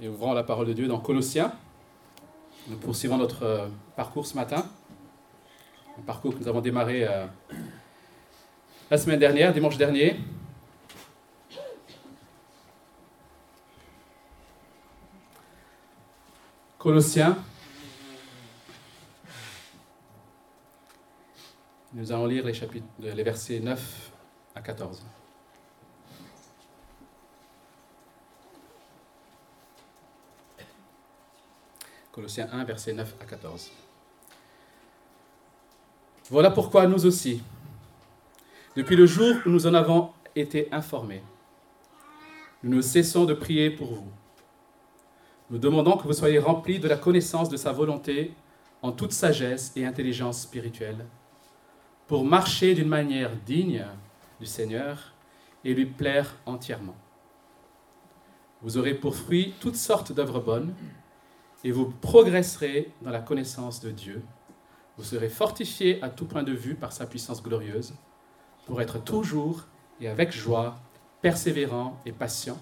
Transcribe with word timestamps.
et 0.00 0.08
ouvrons 0.08 0.32
la 0.32 0.42
parole 0.42 0.66
de 0.66 0.72
Dieu 0.72 0.88
dans 0.88 1.00
Colossiens. 1.00 1.52
Nous 2.68 2.76
poursuivons 2.76 3.16
notre 3.16 3.44
euh, 3.44 3.68
parcours 3.96 4.26
ce 4.26 4.34
matin, 4.34 4.66
un 5.98 6.02
parcours 6.02 6.34
que 6.34 6.40
nous 6.40 6.48
avons 6.48 6.60
démarré 6.60 7.06
euh, 7.06 7.26
la 8.90 8.98
semaine 8.98 9.18
dernière, 9.18 9.52
dimanche 9.52 9.76
dernier. 9.76 10.16
Colossiens. 16.78 17.36
Nous 21.94 22.12
allons 22.12 22.26
lire 22.26 22.44
les, 22.44 22.52
chapitres, 22.52 22.86
les 23.00 23.22
versets 23.22 23.60
9 23.60 24.10
à 24.54 24.60
14. 24.60 25.02
Colossiens 32.16 32.48
1, 32.50 32.64
versets 32.64 32.94
9 32.94 33.14
à 33.20 33.24
14. 33.26 33.70
Voilà 36.30 36.50
pourquoi 36.50 36.86
nous 36.86 37.04
aussi, 37.04 37.42
depuis 38.74 38.96
le 38.96 39.04
jour 39.04 39.36
où 39.44 39.50
nous 39.50 39.66
en 39.66 39.74
avons 39.74 40.12
été 40.34 40.72
informés, 40.72 41.22
nous 42.62 42.76
ne 42.76 42.80
cessons 42.80 43.26
de 43.26 43.34
prier 43.34 43.68
pour 43.68 43.92
vous. 43.92 44.10
Nous 45.50 45.58
demandons 45.58 45.98
que 45.98 46.04
vous 46.04 46.14
soyez 46.14 46.38
remplis 46.38 46.78
de 46.78 46.88
la 46.88 46.96
connaissance 46.96 47.50
de 47.50 47.58
sa 47.58 47.72
volonté 47.72 48.32
en 48.80 48.92
toute 48.92 49.12
sagesse 49.12 49.72
et 49.76 49.84
intelligence 49.84 50.40
spirituelle, 50.40 51.04
pour 52.06 52.24
marcher 52.24 52.74
d'une 52.74 52.88
manière 52.88 53.36
digne 53.44 53.84
du 54.40 54.46
Seigneur 54.46 55.12
et 55.66 55.74
lui 55.74 55.84
plaire 55.84 56.34
entièrement. 56.46 56.96
Vous 58.62 58.78
aurez 58.78 58.94
pour 58.94 59.16
fruit 59.16 59.52
toutes 59.60 59.76
sortes 59.76 60.12
d'œuvres 60.12 60.40
bonnes 60.40 60.74
et 61.64 61.70
vous 61.70 61.86
progresserez 62.00 62.92
dans 63.02 63.10
la 63.10 63.20
connaissance 63.20 63.80
de 63.80 63.90
Dieu. 63.90 64.22
Vous 64.96 65.04
serez 65.04 65.28
fortifiés 65.28 66.02
à 66.02 66.08
tout 66.08 66.26
point 66.26 66.42
de 66.42 66.52
vue 66.52 66.74
par 66.74 66.92
sa 66.92 67.06
puissance 67.06 67.42
glorieuse 67.42 67.94
pour 68.66 68.80
être 68.80 69.02
toujours 69.02 69.64
et 70.00 70.08
avec 70.08 70.32
joie, 70.32 70.78
persévérant 71.22 72.00
et 72.04 72.12
patient. 72.12 72.58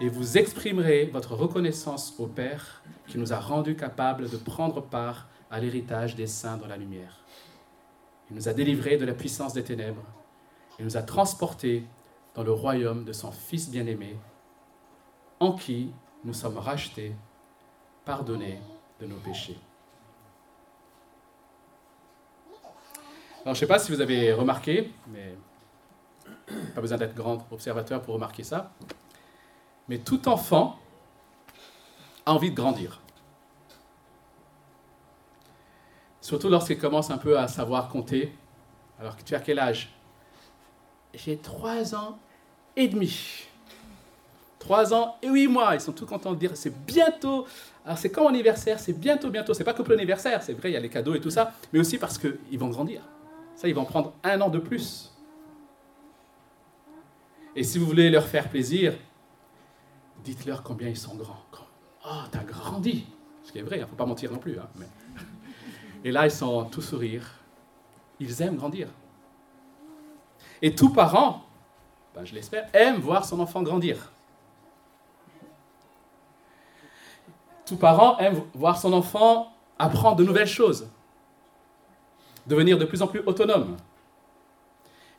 Et 0.00 0.08
vous 0.08 0.38
exprimerez 0.38 1.10
votre 1.12 1.34
reconnaissance 1.34 2.14
au 2.18 2.26
Père 2.26 2.82
qui 3.06 3.18
nous 3.18 3.32
a 3.32 3.38
rendus 3.38 3.76
capables 3.76 4.30
de 4.30 4.36
prendre 4.36 4.80
part 4.80 5.28
à 5.50 5.60
l'héritage 5.60 6.14
des 6.14 6.26
saints 6.26 6.56
dans 6.56 6.66
la 6.66 6.76
lumière. 6.76 7.18
Il 8.30 8.36
nous 8.36 8.48
a 8.48 8.54
délivrés 8.54 8.96
de 8.96 9.04
la 9.04 9.12
puissance 9.12 9.52
des 9.52 9.64
ténèbres 9.64 10.04
et 10.78 10.84
nous 10.84 10.96
a 10.96 11.02
transportés 11.02 11.84
dans 12.34 12.44
le 12.44 12.52
royaume 12.52 13.04
de 13.04 13.12
son 13.12 13.32
Fils 13.32 13.68
bien-aimé, 13.70 14.16
en 15.40 15.52
qui 15.52 15.90
nous 16.24 16.32
sommes 16.32 16.58
rachetés 16.58 17.12
pardonner 18.10 18.58
de 19.00 19.06
nos 19.06 19.18
péchés. 19.18 19.56
Alors, 23.42 23.44
je 23.44 23.50
ne 23.50 23.54
sais 23.54 23.66
pas 23.68 23.78
si 23.78 23.92
vous 23.92 24.00
avez 24.00 24.32
remarqué, 24.32 24.92
mais 25.06 25.36
pas 26.74 26.80
besoin 26.80 26.98
d'être 26.98 27.14
grand 27.14 27.46
observateur 27.52 28.02
pour 28.02 28.14
remarquer 28.14 28.42
ça, 28.42 28.72
mais 29.86 29.98
tout 29.98 30.28
enfant 30.28 30.76
a 32.26 32.34
envie 32.34 32.50
de 32.50 32.56
grandir. 32.56 33.00
Surtout 36.20 36.48
lorsqu'il 36.48 36.80
commence 36.80 37.12
un 37.12 37.18
peu 37.18 37.38
à 37.38 37.46
savoir 37.46 37.88
compter. 37.88 38.36
Alors, 38.98 39.14
tu 39.24 39.36
as 39.36 39.40
quel 39.40 39.60
âge? 39.60 39.94
J'ai 41.14 41.38
trois 41.38 41.94
ans 41.94 42.18
et 42.74 42.88
demi. 42.88 43.46
Trois 44.58 44.92
ans 44.92 45.16
et 45.22 45.28
huit 45.28 45.46
mois. 45.46 45.74
Ils 45.74 45.80
sont 45.80 45.92
tout 45.92 46.06
contents 46.06 46.32
de 46.32 46.38
dire 46.38 46.54
c'est 46.54 46.76
bientôt 46.84 47.46
alors 47.84 47.98
c'est 47.98 48.10
quand 48.10 48.28
anniversaire, 48.28 48.78
c'est 48.78 48.92
bientôt, 48.92 49.30
bientôt. 49.30 49.54
C'est 49.54 49.64
pas 49.64 49.72
que 49.72 49.82
pour 49.82 49.90
l'anniversaire, 49.90 50.42
c'est 50.42 50.52
vrai, 50.52 50.70
il 50.70 50.74
y 50.74 50.76
a 50.76 50.80
les 50.80 50.88
cadeaux 50.88 51.14
et 51.14 51.20
tout 51.20 51.30
ça, 51.30 51.54
mais 51.72 51.78
aussi 51.78 51.98
parce 51.98 52.18
qu'ils 52.18 52.58
vont 52.58 52.68
grandir. 52.68 53.02
Ça, 53.56 53.68
ils 53.68 53.74
vont 53.74 53.84
prendre 53.84 54.12
un 54.22 54.40
an 54.40 54.48
de 54.48 54.58
plus. 54.58 55.12
Et 57.56 57.64
si 57.64 57.78
vous 57.78 57.86
voulez 57.86 58.10
leur 58.10 58.26
faire 58.26 58.48
plaisir, 58.48 58.94
dites-leur 60.24 60.62
combien 60.62 60.88
ils 60.88 60.96
sont 60.96 61.14
grands. 61.14 61.44
Oh, 62.06 62.22
t'as 62.30 62.44
grandi. 62.44 63.06
Ce 63.42 63.52
qui 63.52 63.58
est 63.58 63.62
vrai, 63.62 63.76
il 63.76 63.82
ne 63.82 63.86
faut 63.86 63.96
pas 63.96 64.06
mentir 64.06 64.32
non 64.32 64.38
plus. 64.38 64.58
Hein, 64.58 64.68
et 66.04 66.10
là, 66.10 66.26
ils 66.26 66.30
sont 66.30 66.64
tout 66.64 66.82
sourire. 66.82 67.34
Ils 68.18 68.42
aiment 68.42 68.56
grandir. 68.56 68.88
Et 70.62 70.74
tout 70.74 70.90
parent, 70.90 71.44
ben, 72.14 72.24
je 72.24 72.34
l'espère, 72.34 72.68
aime 72.72 72.96
voir 72.96 73.24
son 73.24 73.40
enfant 73.40 73.62
grandir. 73.62 74.12
Tout 77.70 77.76
parent 77.76 78.18
aime 78.18 78.42
voir 78.52 78.78
son 78.78 78.92
enfant 78.92 79.52
apprendre 79.78 80.16
de 80.16 80.24
nouvelles 80.24 80.48
choses, 80.48 80.88
devenir 82.48 82.76
de 82.76 82.84
plus 82.84 83.00
en 83.00 83.06
plus 83.06 83.20
autonome. 83.20 83.76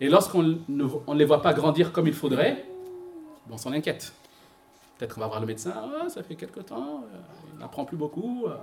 Et 0.01 0.09
lorsqu'on 0.09 0.43
ne 0.67 1.15
les 1.15 1.23
voit 1.23 1.41
pas 1.41 1.53
grandir 1.53 1.93
comme 1.93 2.07
il 2.07 2.13
faudrait, 2.13 2.65
on 3.49 3.55
s'en 3.55 3.71
inquiète. 3.71 4.11
Peut-être 4.97 5.15
qu'on 5.15 5.21
va 5.21 5.27
voir 5.27 5.39
le 5.39 5.45
médecin, 5.45 5.73
ah, 5.77 6.09
ça 6.09 6.23
fait 6.23 6.35
quelque 6.35 6.59
temps, 6.59 7.05
euh, 7.05 7.19
il 7.53 7.59
n'apprend 7.59 7.85
plus 7.85 7.95
beaucoup, 7.95 8.43
euh, 8.47 8.57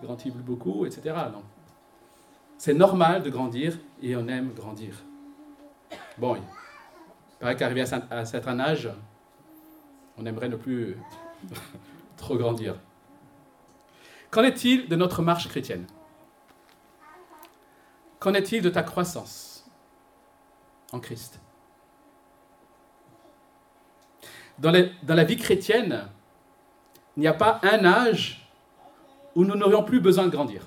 il 0.00 0.06
grandit 0.06 0.30
plus 0.30 0.44
beaucoup, 0.44 0.86
etc. 0.86 1.16
C'est 2.58 2.74
normal 2.74 3.24
de 3.24 3.30
grandir 3.30 3.76
et 4.02 4.14
on 4.14 4.28
aime 4.28 4.52
grandir. 4.54 5.02
Bon, 6.16 6.36
il 6.36 6.42
paraît 7.40 7.56
qu'arrivé 7.56 7.82
à 7.90 8.20
un 8.20 8.24
certain 8.24 8.60
âge, 8.60 8.88
on 10.16 10.24
aimerait 10.24 10.48
ne 10.48 10.54
plus 10.54 10.96
trop 12.16 12.36
grandir. 12.36 12.76
Qu'en 14.30 14.42
est-il 14.42 14.88
de 14.88 14.96
notre 14.96 15.22
marche 15.22 15.48
chrétienne? 15.48 15.86
Qu'en 18.18 18.34
est-il 18.34 18.62
de 18.62 18.70
ta 18.70 18.82
croissance 18.82 19.68
en 20.92 21.00
Christ? 21.00 21.40
Dans, 24.58 24.72
la 24.72 25.24
vie 25.24 25.36
chrétienne, 25.36 26.08
il 27.16 27.20
n'y 27.20 27.26
a 27.26 27.34
pas 27.34 27.60
un 27.62 27.84
âge 27.84 28.50
où 29.34 29.44
nous 29.44 29.54
n'aurions 29.54 29.82
plus 29.82 30.00
besoin 30.00 30.24
de 30.24 30.30
grandir. 30.30 30.66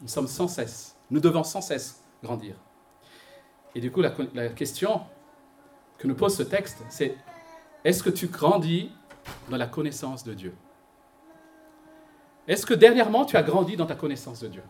Nous 0.00 0.08
sommes 0.08 0.28
sans 0.28 0.46
cesse, 0.46 0.96
nous 1.10 1.18
devons 1.18 1.42
sans 1.42 1.60
cesse 1.60 2.04
grandir. 2.22 2.54
Et 3.74 3.80
du 3.80 3.90
coup, 3.90 4.00
la 4.00 4.48
question 4.50 5.02
que 5.98 6.06
nous 6.06 6.14
pose 6.14 6.36
ce 6.36 6.42
texte, 6.42 6.82
c'est 6.88 7.16
est-ce 7.84 8.02
que 8.02 8.10
tu 8.10 8.28
grandis 8.28 8.90
dans 9.48 9.56
la 9.56 9.66
connaissance 9.66 10.24
de 10.24 10.34
Dieu 10.34 10.54
Est-ce 12.48 12.66
que 12.66 12.74
dernièrement, 12.74 13.24
tu 13.24 13.36
as 13.36 13.42
grandi 13.42 13.76
dans 13.76 13.86
ta 13.86 13.94
connaissance 13.94 14.40
de 14.40 14.48
Dieu? 14.48 14.62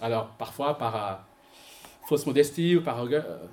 Alors, 0.00 0.28
parfois, 0.30 0.78
par 0.78 0.96
euh, 0.96 1.14
fausse 2.06 2.26
modestie 2.26 2.76
ou 2.76 2.82
par 2.82 2.98
orgueil, 2.98 3.22
euh, 3.26 3.46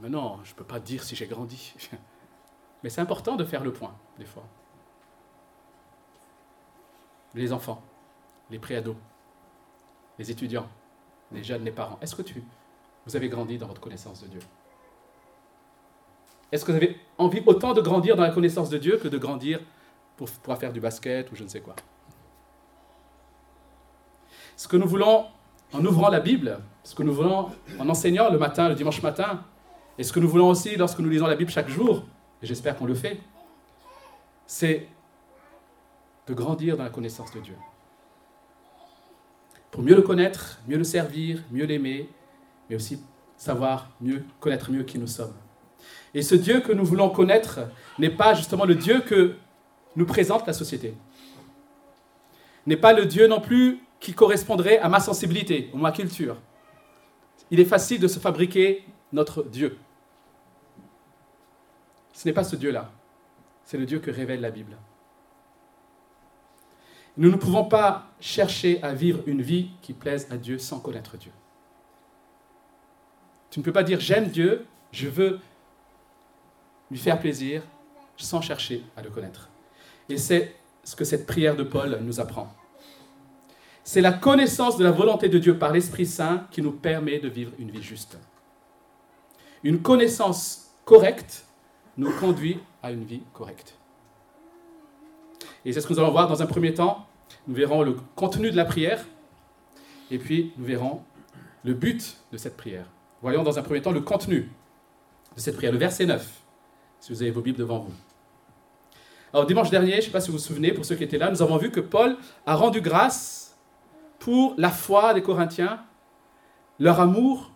mais 0.00 0.08
non, 0.08 0.40
je 0.42 0.50
ne 0.50 0.56
peux 0.56 0.64
pas 0.64 0.80
dire 0.80 1.02
si 1.04 1.14
j'ai 1.14 1.26
grandi. 1.26 1.74
mais 2.82 2.90
c'est 2.90 3.00
important 3.00 3.36
de 3.36 3.44
faire 3.44 3.62
le 3.62 3.72
point, 3.72 3.94
des 4.18 4.24
fois. 4.24 4.44
Les 7.34 7.52
enfants, 7.52 7.82
les 8.50 8.58
préados, 8.58 8.96
les 10.18 10.30
étudiants, 10.30 10.68
les 11.30 11.42
jeunes, 11.42 11.64
les 11.64 11.70
parents, 11.70 11.98
est-ce 12.02 12.14
que 12.14 12.22
tu, 12.22 12.42
vous 13.06 13.16
avez 13.16 13.28
grandi 13.28 13.56
dans 13.58 13.66
votre 13.66 13.80
connaissance 13.80 14.22
de 14.22 14.26
Dieu? 14.26 14.40
Est-ce 16.52 16.64
que 16.64 16.70
vous 16.70 16.76
avez 16.76 16.96
envie 17.18 17.42
autant 17.46 17.72
de 17.72 17.80
grandir 17.80 18.14
dans 18.14 18.22
la 18.22 18.30
connaissance 18.30 18.68
de 18.68 18.78
Dieu 18.78 18.98
que 18.98 19.08
de 19.08 19.18
grandir 19.18 19.58
pour 20.16 20.28
faire 20.58 20.72
du 20.72 20.80
basket 20.80 21.32
ou 21.32 21.34
je 21.34 21.42
ne 21.42 21.48
sais 21.48 21.60
quoi? 21.60 21.74
Ce 24.56 24.68
que 24.68 24.76
nous 24.76 24.86
voulons 24.86 25.26
en 25.72 25.84
ouvrant 25.84 26.10
la 26.10 26.20
Bible, 26.20 26.60
ce 26.84 26.94
que 26.94 27.02
nous 27.02 27.14
voulons 27.14 27.50
en 27.78 27.88
enseignant 27.88 28.30
le 28.30 28.38
matin, 28.38 28.68
le 28.68 28.74
dimanche 28.74 29.02
matin, 29.02 29.42
et 29.98 30.04
ce 30.04 30.12
que 30.12 30.20
nous 30.20 30.28
voulons 30.28 30.50
aussi 30.50 30.76
lorsque 30.76 30.98
nous 30.98 31.08
lisons 31.08 31.26
la 31.26 31.36
Bible 31.36 31.50
chaque 31.50 31.68
jour, 31.68 32.04
et 32.42 32.46
j'espère 32.46 32.76
qu'on 32.76 32.86
le 32.86 32.94
fait, 32.94 33.18
c'est 34.46 34.86
de 36.26 36.34
grandir 36.34 36.76
dans 36.76 36.84
la 36.84 36.90
connaissance 36.90 37.32
de 37.32 37.40
Dieu. 37.40 37.56
Pour 39.70 39.82
mieux 39.82 39.94
le 39.94 40.02
connaître, 40.02 40.60
mieux 40.68 40.76
le 40.76 40.84
servir, 40.84 41.42
mieux 41.50 41.64
l'aimer, 41.64 42.10
mais 42.68 42.76
aussi 42.76 43.02
savoir 43.38 43.90
mieux, 44.00 44.22
connaître 44.38 44.70
mieux 44.70 44.82
qui 44.82 44.98
nous 44.98 45.06
sommes. 45.06 45.34
Et 46.14 46.22
ce 46.22 46.34
Dieu 46.34 46.60
que 46.60 46.72
nous 46.72 46.84
voulons 46.84 47.10
connaître 47.10 47.60
n'est 47.98 48.10
pas 48.10 48.34
justement 48.34 48.64
le 48.64 48.74
Dieu 48.74 49.00
que 49.00 49.36
nous 49.96 50.06
présente 50.06 50.46
la 50.46 50.52
société. 50.52 50.94
N'est 52.66 52.76
pas 52.76 52.92
le 52.92 53.06
Dieu 53.06 53.26
non 53.26 53.40
plus 53.40 53.80
qui 54.00 54.14
correspondrait 54.14 54.78
à 54.78 54.88
ma 54.88 55.00
sensibilité 55.00 55.70
ou 55.72 55.78
ma 55.78 55.92
culture. 55.92 56.36
Il 57.50 57.60
est 57.60 57.64
facile 57.64 58.00
de 58.00 58.08
se 58.08 58.18
fabriquer 58.18 58.84
notre 59.12 59.42
Dieu. 59.42 59.78
Ce 62.12 62.26
n'est 62.26 62.34
pas 62.34 62.44
ce 62.44 62.56
Dieu-là. 62.56 62.90
C'est 63.64 63.78
le 63.78 63.86
Dieu 63.86 64.00
que 64.00 64.10
révèle 64.10 64.40
la 64.40 64.50
Bible. 64.50 64.76
Nous 67.16 67.30
ne 67.30 67.36
pouvons 67.36 67.64
pas 67.64 68.06
chercher 68.20 68.82
à 68.82 68.94
vivre 68.94 69.20
une 69.26 69.42
vie 69.42 69.70
qui 69.82 69.92
plaise 69.92 70.26
à 70.30 70.36
Dieu 70.36 70.58
sans 70.58 70.80
connaître 70.80 71.16
Dieu. 71.16 71.32
Tu 73.50 73.60
ne 73.60 73.64
peux 73.64 73.72
pas 73.72 73.82
dire 73.82 74.00
j'aime 74.00 74.28
Dieu, 74.28 74.66
je 74.92 75.08
veux 75.08 75.38
lui 76.92 76.98
faire 76.98 77.18
plaisir 77.18 77.62
sans 78.18 78.42
chercher 78.42 78.84
à 78.96 79.02
le 79.02 79.08
connaître. 79.08 79.48
Et 80.10 80.18
c'est 80.18 80.54
ce 80.84 80.94
que 80.94 81.04
cette 81.04 81.26
prière 81.26 81.56
de 81.56 81.62
Paul 81.62 81.98
nous 82.02 82.20
apprend. 82.20 82.52
C'est 83.82 84.02
la 84.02 84.12
connaissance 84.12 84.76
de 84.76 84.84
la 84.84 84.92
volonté 84.92 85.30
de 85.30 85.38
Dieu 85.38 85.58
par 85.58 85.72
l'Esprit 85.72 86.04
Saint 86.04 86.46
qui 86.50 86.60
nous 86.60 86.70
permet 86.70 87.18
de 87.18 87.28
vivre 87.28 87.52
une 87.58 87.70
vie 87.70 87.82
juste. 87.82 88.18
Une 89.64 89.80
connaissance 89.80 90.74
correcte 90.84 91.46
nous 91.96 92.12
conduit 92.12 92.58
à 92.82 92.92
une 92.92 93.04
vie 93.04 93.22
correcte. 93.32 93.74
Et 95.64 95.72
c'est 95.72 95.80
ce 95.80 95.86
que 95.86 95.94
nous 95.94 95.98
allons 95.98 96.12
voir 96.12 96.28
dans 96.28 96.42
un 96.42 96.46
premier 96.46 96.74
temps. 96.74 97.06
Nous 97.46 97.54
verrons 97.54 97.82
le 97.82 97.96
contenu 98.14 98.50
de 98.50 98.56
la 98.56 98.66
prière 98.66 99.02
et 100.10 100.18
puis 100.18 100.52
nous 100.58 100.66
verrons 100.66 101.02
le 101.64 101.72
but 101.72 102.18
de 102.32 102.36
cette 102.36 102.56
prière. 102.58 102.84
Voyons 103.22 103.42
dans 103.42 103.58
un 103.58 103.62
premier 103.62 103.80
temps 103.80 103.92
le 103.92 104.02
contenu 104.02 104.50
de 105.34 105.40
cette 105.40 105.56
prière, 105.56 105.72
le 105.72 105.78
verset 105.78 106.04
9, 106.04 106.41
si 107.02 107.12
vous 107.12 107.20
avez 107.20 107.32
vos 107.32 107.40
Bibles 107.40 107.58
devant 107.58 107.80
vous. 107.80 107.92
Alors 109.32 109.44
dimanche 109.44 109.70
dernier, 109.70 109.92
je 109.92 109.96
ne 109.96 110.02
sais 110.02 110.10
pas 110.10 110.20
si 110.20 110.30
vous 110.30 110.36
vous 110.36 110.42
souvenez, 110.42 110.72
pour 110.72 110.84
ceux 110.84 110.94
qui 110.94 111.02
étaient 111.02 111.18
là, 111.18 111.30
nous 111.30 111.42
avons 111.42 111.56
vu 111.56 111.72
que 111.72 111.80
Paul 111.80 112.16
a 112.46 112.54
rendu 112.54 112.80
grâce 112.80 113.58
pour 114.20 114.54
la 114.56 114.70
foi 114.70 115.12
des 115.12 115.20
Corinthiens, 115.20 115.82
leur 116.78 117.00
amour, 117.00 117.50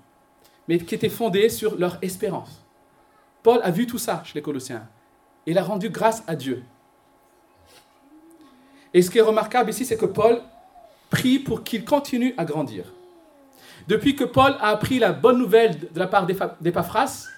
mais 0.66 0.78
qui 0.78 0.96
était 0.96 1.08
fondé 1.08 1.48
sur 1.48 1.78
leur 1.78 1.96
espérance. 2.02 2.64
Paul 3.44 3.60
a 3.62 3.70
vu 3.70 3.86
tout 3.86 3.98
ça 3.98 4.20
chez 4.24 4.34
les 4.34 4.42
Colossiens. 4.42 4.88
Il 5.46 5.58
a 5.58 5.62
rendu 5.62 5.90
grâce 5.90 6.24
à 6.26 6.34
Dieu. 6.34 6.64
Et 8.92 9.00
ce 9.00 9.10
qui 9.10 9.18
est 9.18 9.22
remarquable 9.22 9.70
ici, 9.70 9.84
c'est 9.84 9.96
que 9.96 10.06
Paul 10.06 10.42
prie 11.08 11.38
pour 11.38 11.62
qu'il 11.62 11.84
continue 11.84 12.34
à 12.36 12.44
grandir. 12.44 12.92
Depuis 13.86 14.16
que 14.16 14.24
Paul 14.24 14.56
a 14.58 14.70
appris 14.70 14.98
la 14.98 15.12
bonne 15.12 15.38
nouvelle 15.38 15.78
de 15.78 15.98
la 16.00 16.08
part 16.08 16.26
d'Epaphras, 16.26 17.28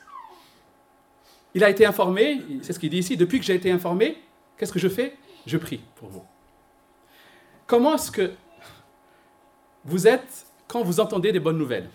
il 1.59 1.65
a 1.65 1.71
été 1.71 1.85
informé, 1.85 2.41
c'est 2.63 2.73
ce 2.73 2.79
qu'il 2.79 2.91
dit 2.91 2.99
ici, 2.99 3.17
depuis 3.17 3.41
que 3.41 3.45
j'ai 3.45 3.57
été 3.57 3.69
informé, 3.73 4.17
qu'est-ce 4.57 4.73
que 4.73 4.79
je 4.79 4.89
fais? 4.89 5.17
Je 5.45 5.57
prie 5.57 5.81
pour 5.97 6.09
vous. 6.09 6.23
Comment 7.67 7.97
est-ce 7.97 8.13
que 8.13 8.31
vous 9.85 10.07
êtes 10.07 10.47
quand 10.69 10.85
vous 10.85 11.01
entendez 11.01 11.33
des 11.33 11.41
bonnes 11.41 11.59
nouvelles? 11.59 11.91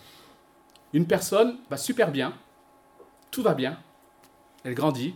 Une 0.92 1.08
personne 1.08 1.60
va 1.70 1.78
super 1.78 2.12
bien, 2.12 2.34
tout 3.32 3.42
va 3.42 3.54
bien, 3.54 3.80
elle 4.66 4.74
grandit, 4.74 5.16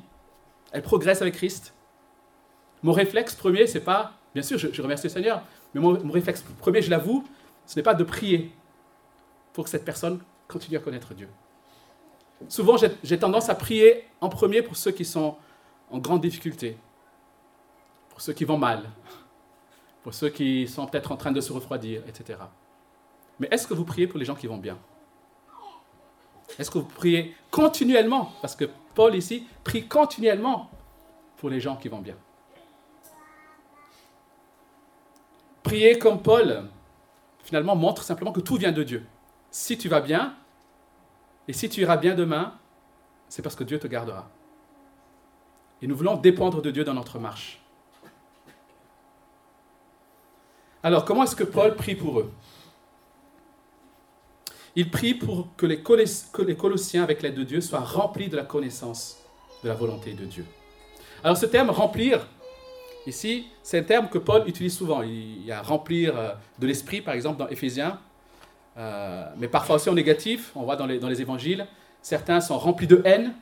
elle 0.71 0.81
progresse 0.81 1.21
avec 1.21 1.33
Christ. 1.33 1.73
Mon 2.83 2.93
réflexe 2.93 3.35
premier, 3.35 3.67
c'est 3.67 3.81
pas, 3.81 4.13
bien 4.33 4.43
sûr, 4.43 4.57
je, 4.57 4.81
remercie 4.81 5.07
le 5.07 5.11
Seigneur, 5.11 5.43
mais 5.73 5.81
mon, 5.81 6.01
mon 6.01 6.13
réflexe 6.13 6.41
premier, 6.59 6.81
je 6.81 6.89
l'avoue, 6.89 7.27
ce 7.65 7.75
n'est 7.75 7.83
pas 7.83 7.95
de 7.95 8.05
prier 8.05 8.53
pour 9.51 9.65
que 9.65 9.69
cette 9.69 9.83
personne 9.83 10.21
continue 10.47 10.77
à 10.77 10.79
connaître 10.79 11.13
Dieu. 11.13 11.27
Souvent, 12.49 12.75
j'ai 13.03 13.19
tendance 13.19 13.49
à 13.49 13.55
prier 13.55 14.07
en 14.21 14.29
premier 14.29 14.61
pour 14.61 14.77
ceux 14.77 14.91
qui 14.91 15.05
sont 15.05 15.35
en 15.89 15.97
grande 15.97 16.21
difficulté, 16.21 16.77
pour 18.09 18.21
ceux 18.21 18.33
qui 18.33 18.45
vont 18.45 18.57
mal, 18.57 18.83
pour 20.03 20.13
ceux 20.13 20.29
qui 20.29 20.67
sont 20.67 20.85
peut-être 20.85 21.11
en 21.11 21.17
train 21.17 21.31
de 21.31 21.41
se 21.41 21.51
refroidir, 21.51 22.03
etc. 22.07 22.39
Mais 23.39 23.47
est-ce 23.51 23.67
que 23.67 23.73
vous 23.73 23.85
priez 23.85 24.07
pour 24.07 24.19
les 24.19 24.25
gens 24.25 24.35
qui 24.35 24.47
vont 24.47 24.57
bien? 24.57 24.77
Est-ce 26.57 26.71
que 26.71 26.77
vous 26.77 26.85
priez 26.85 27.35
continuellement? 27.51 28.31
Parce 28.41 28.55
que 28.55 28.65
Paul 28.95 29.15
ici 29.15 29.47
prie 29.63 29.87
continuellement 29.87 30.69
pour 31.37 31.49
les 31.49 31.59
gens 31.59 31.75
qui 31.75 31.89
vont 31.89 31.99
bien. 31.99 32.15
Prier 35.63 35.99
comme 35.99 36.21
Paul, 36.21 36.69
finalement, 37.43 37.75
montre 37.75 38.03
simplement 38.03 38.31
que 38.31 38.39
tout 38.39 38.55
vient 38.55 38.71
de 38.71 38.83
Dieu 38.83 39.05
si 39.51 39.77
tu 39.77 39.89
vas 39.89 40.01
bien, 40.01 40.35
et 41.47 41.53
si 41.53 41.69
tu 41.69 41.81
iras 41.81 41.97
bien 41.97 42.15
demain, 42.15 42.53
c'est 43.29 43.41
parce 43.41 43.55
que 43.55 43.63
Dieu 43.63 43.79
te 43.79 43.87
gardera. 43.87 44.29
Et 45.81 45.87
nous 45.87 45.95
voulons 45.95 46.17
dépendre 46.17 46.61
de 46.61 46.71
Dieu 46.71 46.83
dans 46.83 46.93
notre 46.93 47.19
marche. 47.19 47.61
Alors, 50.83 51.05
comment 51.05 51.23
est-ce 51.23 51.35
que 51.35 51.43
Paul 51.43 51.75
prie 51.75 51.95
pour 51.95 52.19
eux? 52.19 52.31
Il 54.75 54.91
prie 54.91 55.15
pour 55.15 55.55
que 55.55 55.65
les, 55.65 55.81
Colossiens, 55.81 57.03
avec 57.03 57.21
l'aide 57.21 57.35
de 57.35 57.43
Dieu, 57.43 57.61
soient 57.61 57.79
remplis 57.79 58.29
de 58.29 58.35
la 58.35 58.43
connaissance 58.43 59.17
de 59.63 59.69
la 59.69 59.75
volonté 59.75 60.13
de 60.13 60.25
Dieu. 60.25 60.45
Alors, 61.23 61.35
ce 61.35 61.47
terme 61.47 61.71
remplir, 61.71 62.27
ici, 63.07 63.47
c'est 63.63 63.79
un 63.79 63.83
terme 63.83 64.07
que 64.07 64.19
Paul 64.19 64.47
utilise 64.47 64.77
souvent. 64.77 65.01
Il 65.01 65.43
y 65.43 65.51
a 65.51 65.61
remplir 65.61 66.37
de 66.59 66.67
l'esprit, 66.67 67.01
par 67.01 67.15
exemple, 67.15 67.39
dans 67.39 67.47
Éphésiens. 67.47 67.99
Euh, 68.77 69.25
mais 69.37 69.47
parfois 69.47 69.77
aussi 69.77 69.89
en 69.89 69.93
négatif, 69.93 70.51
on 70.55 70.63
voit 70.63 70.75
dans 70.75 70.85
les, 70.85 70.99
dans 70.99 71.09
les 71.09 71.21
évangiles, 71.21 71.65
certains 72.01 72.41
sont 72.41 72.57
remplis 72.57 72.87
de 72.87 73.01
haine, 73.05 73.33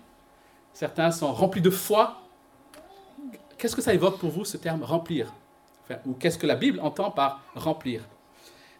certains 0.73 1.11
sont 1.11 1.33
remplis 1.33 1.61
de 1.61 1.69
foi. 1.69 2.21
Qu'est-ce 3.57 3.75
que 3.75 3.81
ça 3.81 3.93
évoque 3.93 4.17
pour 4.19 4.29
vous 4.29 4.45
ce 4.45 4.57
terme 4.57 4.83
remplir? 4.83 5.33
Ou 6.05 6.13
qu'est-ce 6.13 6.37
que 6.37 6.47
la 6.47 6.55
Bible 6.55 6.79
entend 6.79 7.11
par 7.11 7.41
remplir? 7.53 8.01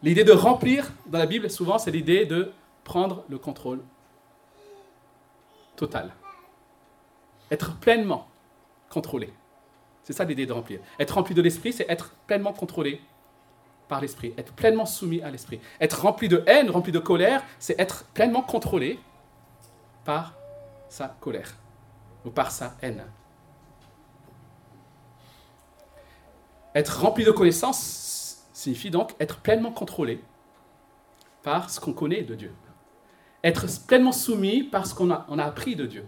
L'idée 0.02 0.24
de 0.24 0.31
remplir 0.31 0.92
dans 1.07 1.19
la 1.19 1.25
Bible, 1.25 1.50
souvent, 1.50 1.78
c'est 1.78 1.92
l'idée 1.92 2.25
de 2.25 2.52
prendre 2.84 3.24
le 3.30 3.38
contrôle 3.38 3.81
total. 5.75 6.13
Être 7.51 7.75
pleinement 7.78 8.28
contrôlé. 8.90 9.31
C'est 10.04 10.13
ça 10.13 10.24
l'idée 10.24 10.46
de 10.46 10.54
remplir. 10.54 10.80
Être 11.00 11.16
rempli 11.16 11.34
de 11.34 11.42
l'esprit, 11.42 11.74
c'est 11.74 11.90
être 11.90 12.12
pleinement 12.28 12.54
contrôlé 12.54 13.01
par 13.88 14.02
l'esprit, 14.02 14.34
être 14.38 14.54
pleinement 14.54 14.86
soumis 14.86 15.22
à 15.22 15.30
l'esprit. 15.30 15.60
Être 15.80 16.02
rempli 16.02 16.28
de 16.28 16.44
haine, 16.48 16.70
rempli 16.70 16.92
de 16.92 17.00
colère, 17.00 17.44
c'est 17.60 17.80
être 17.80 18.06
pleinement 18.14 18.42
contrôlé 18.42 19.00
par 20.04 20.34
sa 20.90 21.10
colère 21.20 21.56
ou 22.26 22.30
par 22.30 22.52
sa 22.52 22.74
haine. 22.82 23.04
Être 26.74 27.00
rempli 27.02 27.24
de 27.24 27.32
connaissance 27.32 28.46
signifie 28.54 28.90
donc 28.90 29.16
être 29.20 29.38
pleinement 29.38 29.72
contrôlé 29.72 30.22
par 31.44 31.70
ce 31.70 31.80
qu'on 31.80 31.94
connaît 31.94 32.24
de 32.24 32.36
Dieu. 32.36 32.54
Être 33.44 33.66
pleinement 33.86 34.12
soumis 34.12 34.64
par 34.64 34.88
ce 34.88 34.96
qu'on 34.96 35.12
a, 35.12 35.26
a 35.30 35.44
appris 35.44 35.76
de 35.76 35.86
Dieu. 35.86 36.06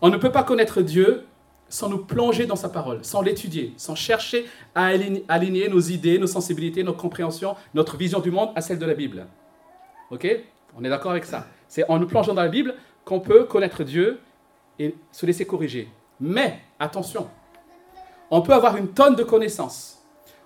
On 0.00 0.08
ne 0.08 0.16
peut 0.16 0.30
pas 0.32 0.44
connaître 0.44 0.80
Dieu 0.82 1.26
sans 1.70 1.88
nous 1.88 2.04
plonger 2.04 2.46
dans 2.46 2.56
sa 2.56 2.68
parole, 2.68 3.02
sans 3.04 3.22
l'étudier, 3.22 3.72
sans 3.76 3.94
chercher 3.94 4.46
à 4.74 4.90
aligner 5.28 5.68
nos 5.68 5.80
idées, 5.80 6.18
nos 6.18 6.26
sensibilités, 6.26 6.82
nos 6.82 6.92
compréhensions, 6.92 7.56
notre 7.72 7.96
vision 7.96 8.18
du 8.18 8.30
monde 8.30 8.50
à 8.56 8.60
celle 8.60 8.78
de 8.78 8.84
la 8.84 8.94
Bible. 8.94 9.26
Ok? 10.10 10.26
On 10.76 10.84
est 10.84 10.88
d'accord 10.88 11.12
avec 11.12 11.24
ça. 11.24 11.46
C'est 11.68 11.88
en 11.88 11.98
nous 11.98 12.08
plongeant 12.08 12.34
dans 12.34 12.42
la 12.42 12.48
Bible 12.48 12.74
qu'on 13.04 13.20
peut 13.20 13.44
connaître 13.44 13.84
Dieu 13.84 14.20
et 14.78 14.96
se 15.12 15.24
laisser 15.26 15.46
corriger. 15.46 15.88
Mais, 16.18 16.60
attention, 16.78 17.28
on 18.30 18.42
peut 18.42 18.52
avoir 18.52 18.76
une 18.76 18.88
tonne 18.88 19.14
de 19.14 19.22
connaissances. 19.22 20.02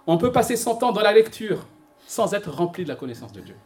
On 0.06 0.18
peut 0.18 0.30
passer 0.30 0.56
son 0.56 0.76
temps 0.76 0.92
dans 0.92 1.00
la 1.00 1.12
lecture 1.12 1.66
sans 2.06 2.34
être 2.34 2.50
rempli 2.50 2.84
de 2.84 2.90
la 2.90 2.96
connaissance 2.96 3.32
de 3.32 3.40
Dieu. 3.40 3.56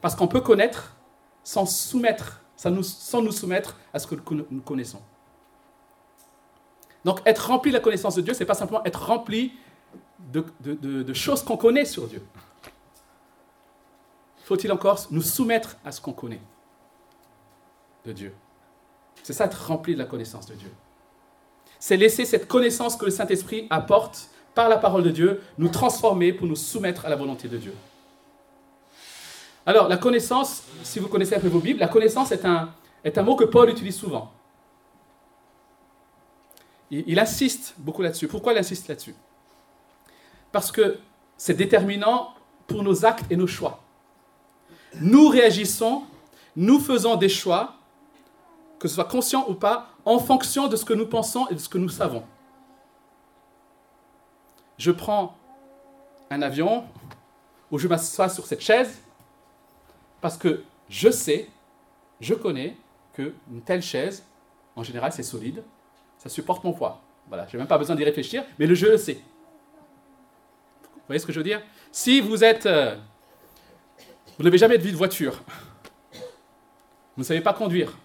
Parce 0.00 0.14
qu'on 0.14 0.28
peut 0.28 0.40
connaître 0.40 0.96
sans, 1.44 1.66
soumettre, 1.66 2.42
sans 2.56 3.22
nous 3.22 3.32
soumettre 3.32 3.78
à 3.92 3.98
ce 3.98 4.06
que 4.06 4.14
nous 4.30 4.62
connaissons. 4.62 5.02
Donc 7.06 7.20
être 7.24 7.46
rempli 7.46 7.70
de 7.70 7.76
la 7.76 7.80
connaissance 7.80 8.16
de 8.16 8.20
Dieu, 8.20 8.34
ce 8.34 8.40
n'est 8.40 8.46
pas 8.46 8.54
simplement 8.54 8.84
être 8.84 9.06
rempli 9.06 9.52
de, 10.32 11.14
choses 11.14 11.44
qu'on 11.44 11.56
connaît 11.56 11.84
sur 11.84 12.08
Dieu. 12.08 12.20
Faut-il 14.42 14.72
encore 14.72 15.06
nous 15.12 15.22
soumettre 15.22 15.76
à 15.84 15.92
ce 15.92 16.00
qu'on 16.00 16.12
connaît 16.12 16.40
de 18.04 18.10
Dieu? 18.10 18.34
C'est 19.22 19.32
ça 19.32 19.44
être 19.44 19.68
rempli 19.68 19.94
de 19.94 20.00
la 20.00 20.04
connaissance 20.04 20.46
de 20.46 20.54
Dieu. 20.54 20.72
C'est 21.78 21.96
laisser 21.96 22.24
cette 22.24 22.48
connaissance 22.48 22.96
que 22.96 23.04
le 23.04 23.12
Saint-Esprit 23.12 23.68
apporte 23.70 24.28
par 24.56 24.68
la 24.68 24.76
parole 24.76 25.04
de 25.04 25.10
Dieu 25.10 25.40
nous 25.58 25.68
transformer 25.68 26.32
pour 26.32 26.48
nous 26.48 26.56
soumettre 26.56 27.06
à 27.06 27.08
la 27.08 27.14
volonté 27.14 27.46
de 27.46 27.56
Dieu. 27.56 27.74
Alors, 29.64 29.86
la 29.86 29.96
connaissance, 29.96 30.64
si 30.82 30.98
vous 30.98 31.06
connaissez 31.06 31.36
un 31.36 31.40
peu 31.40 31.46
vos 31.46 31.60
Bibles, 31.60 31.78
la 31.78 31.88
connaissance 31.88 32.32
est 32.32 32.44
un, 32.44 32.70
est 33.04 33.16
un 33.16 33.22
mot 33.22 33.36
que 33.36 33.44
Paul 33.44 33.70
utilise 33.70 33.96
souvent 33.96 34.32
il, 36.90 37.18
insiste 37.18 37.74
beaucoup 37.78 38.02
là-dessus. 38.02 38.28
Pourquoi 38.28 38.52
il 38.52 38.58
insiste 38.58 38.88
là-dessus? 38.88 39.14
Parce 40.52 40.70
que 40.70 40.98
c'est 41.36 41.54
déterminant 41.54 42.34
pour 42.66 42.82
nos 42.82 43.04
actes 43.04 43.24
et 43.30 43.36
nos 43.36 43.46
choix. 43.46 43.80
Nous 45.00 45.28
réagissons, 45.28 46.04
nous 46.54 46.78
faisons 46.80 47.16
des 47.16 47.28
choix, 47.28 47.74
que 48.78 48.88
ce 48.88 48.94
soit 48.94 49.04
conscient 49.04 49.46
ou 49.48 49.54
pas, 49.54 49.90
en 50.04 50.18
fonction 50.18 50.68
de 50.68 50.76
ce 50.76 50.84
que 50.84 50.94
nous 50.94 51.06
pensons 51.06 51.46
et 51.48 51.54
de 51.54 51.58
ce 51.58 51.68
que 51.68 51.78
nous 51.78 51.88
savons. 51.88 52.24
Je 54.78 54.90
prends 54.90 55.36
un 56.30 56.42
avion 56.42 56.84
ou 57.70 57.78
je 57.78 57.88
m'assois 57.88 58.28
sur 58.28 58.46
cette 58.46 58.60
chaise 58.60 59.00
parce 60.20 60.36
que 60.36 60.62
je 60.88 61.10
sais, 61.10 61.48
je 62.20 62.34
connais 62.34 62.76
qu'une 63.12 63.62
telle 63.64 63.82
chaise, 63.82 64.24
en 64.76 64.82
général, 64.82 65.12
c'est 65.12 65.22
solide, 65.22 65.62
ça 66.28 66.34
supporte 66.34 66.64
mon 66.64 66.72
poids. 66.72 67.02
Voilà, 67.28 67.46
je 67.46 67.52
n'ai 67.52 67.58
même 67.58 67.68
pas 67.68 67.78
besoin 67.78 67.96
d'y 67.96 68.04
réfléchir, 68.04 68.44
mais 68.58 68.66
le 68.66 68.74
jeu 68.74 68.90
le 68.90 68.96
sait. 68.96 69.20
Vous 70.94 71.02
voyez 71.08 71.18
ce 71.18 71.26
que 71.26 71.32
je 71.32 71.38
veux 71.38 71.44
dire? 71.44 71.62
Si 71.92 72.20
vous 72.20 72.44
êtes... 72.44 72.66
Euh, 72.66 72.96
vous 74.38 74.44
n'avez 74.44 74.58
jamais 74.58 74.76
de 74.78 74.82
vie 74.82 74.92
de 74.92 74.96
voiture. 74.96 75.42
Vous 76.12 77.22
ne 77.22 77.24
savez 77.24 77.40
pas 77.40 77.54
conduire. 77.54 77.96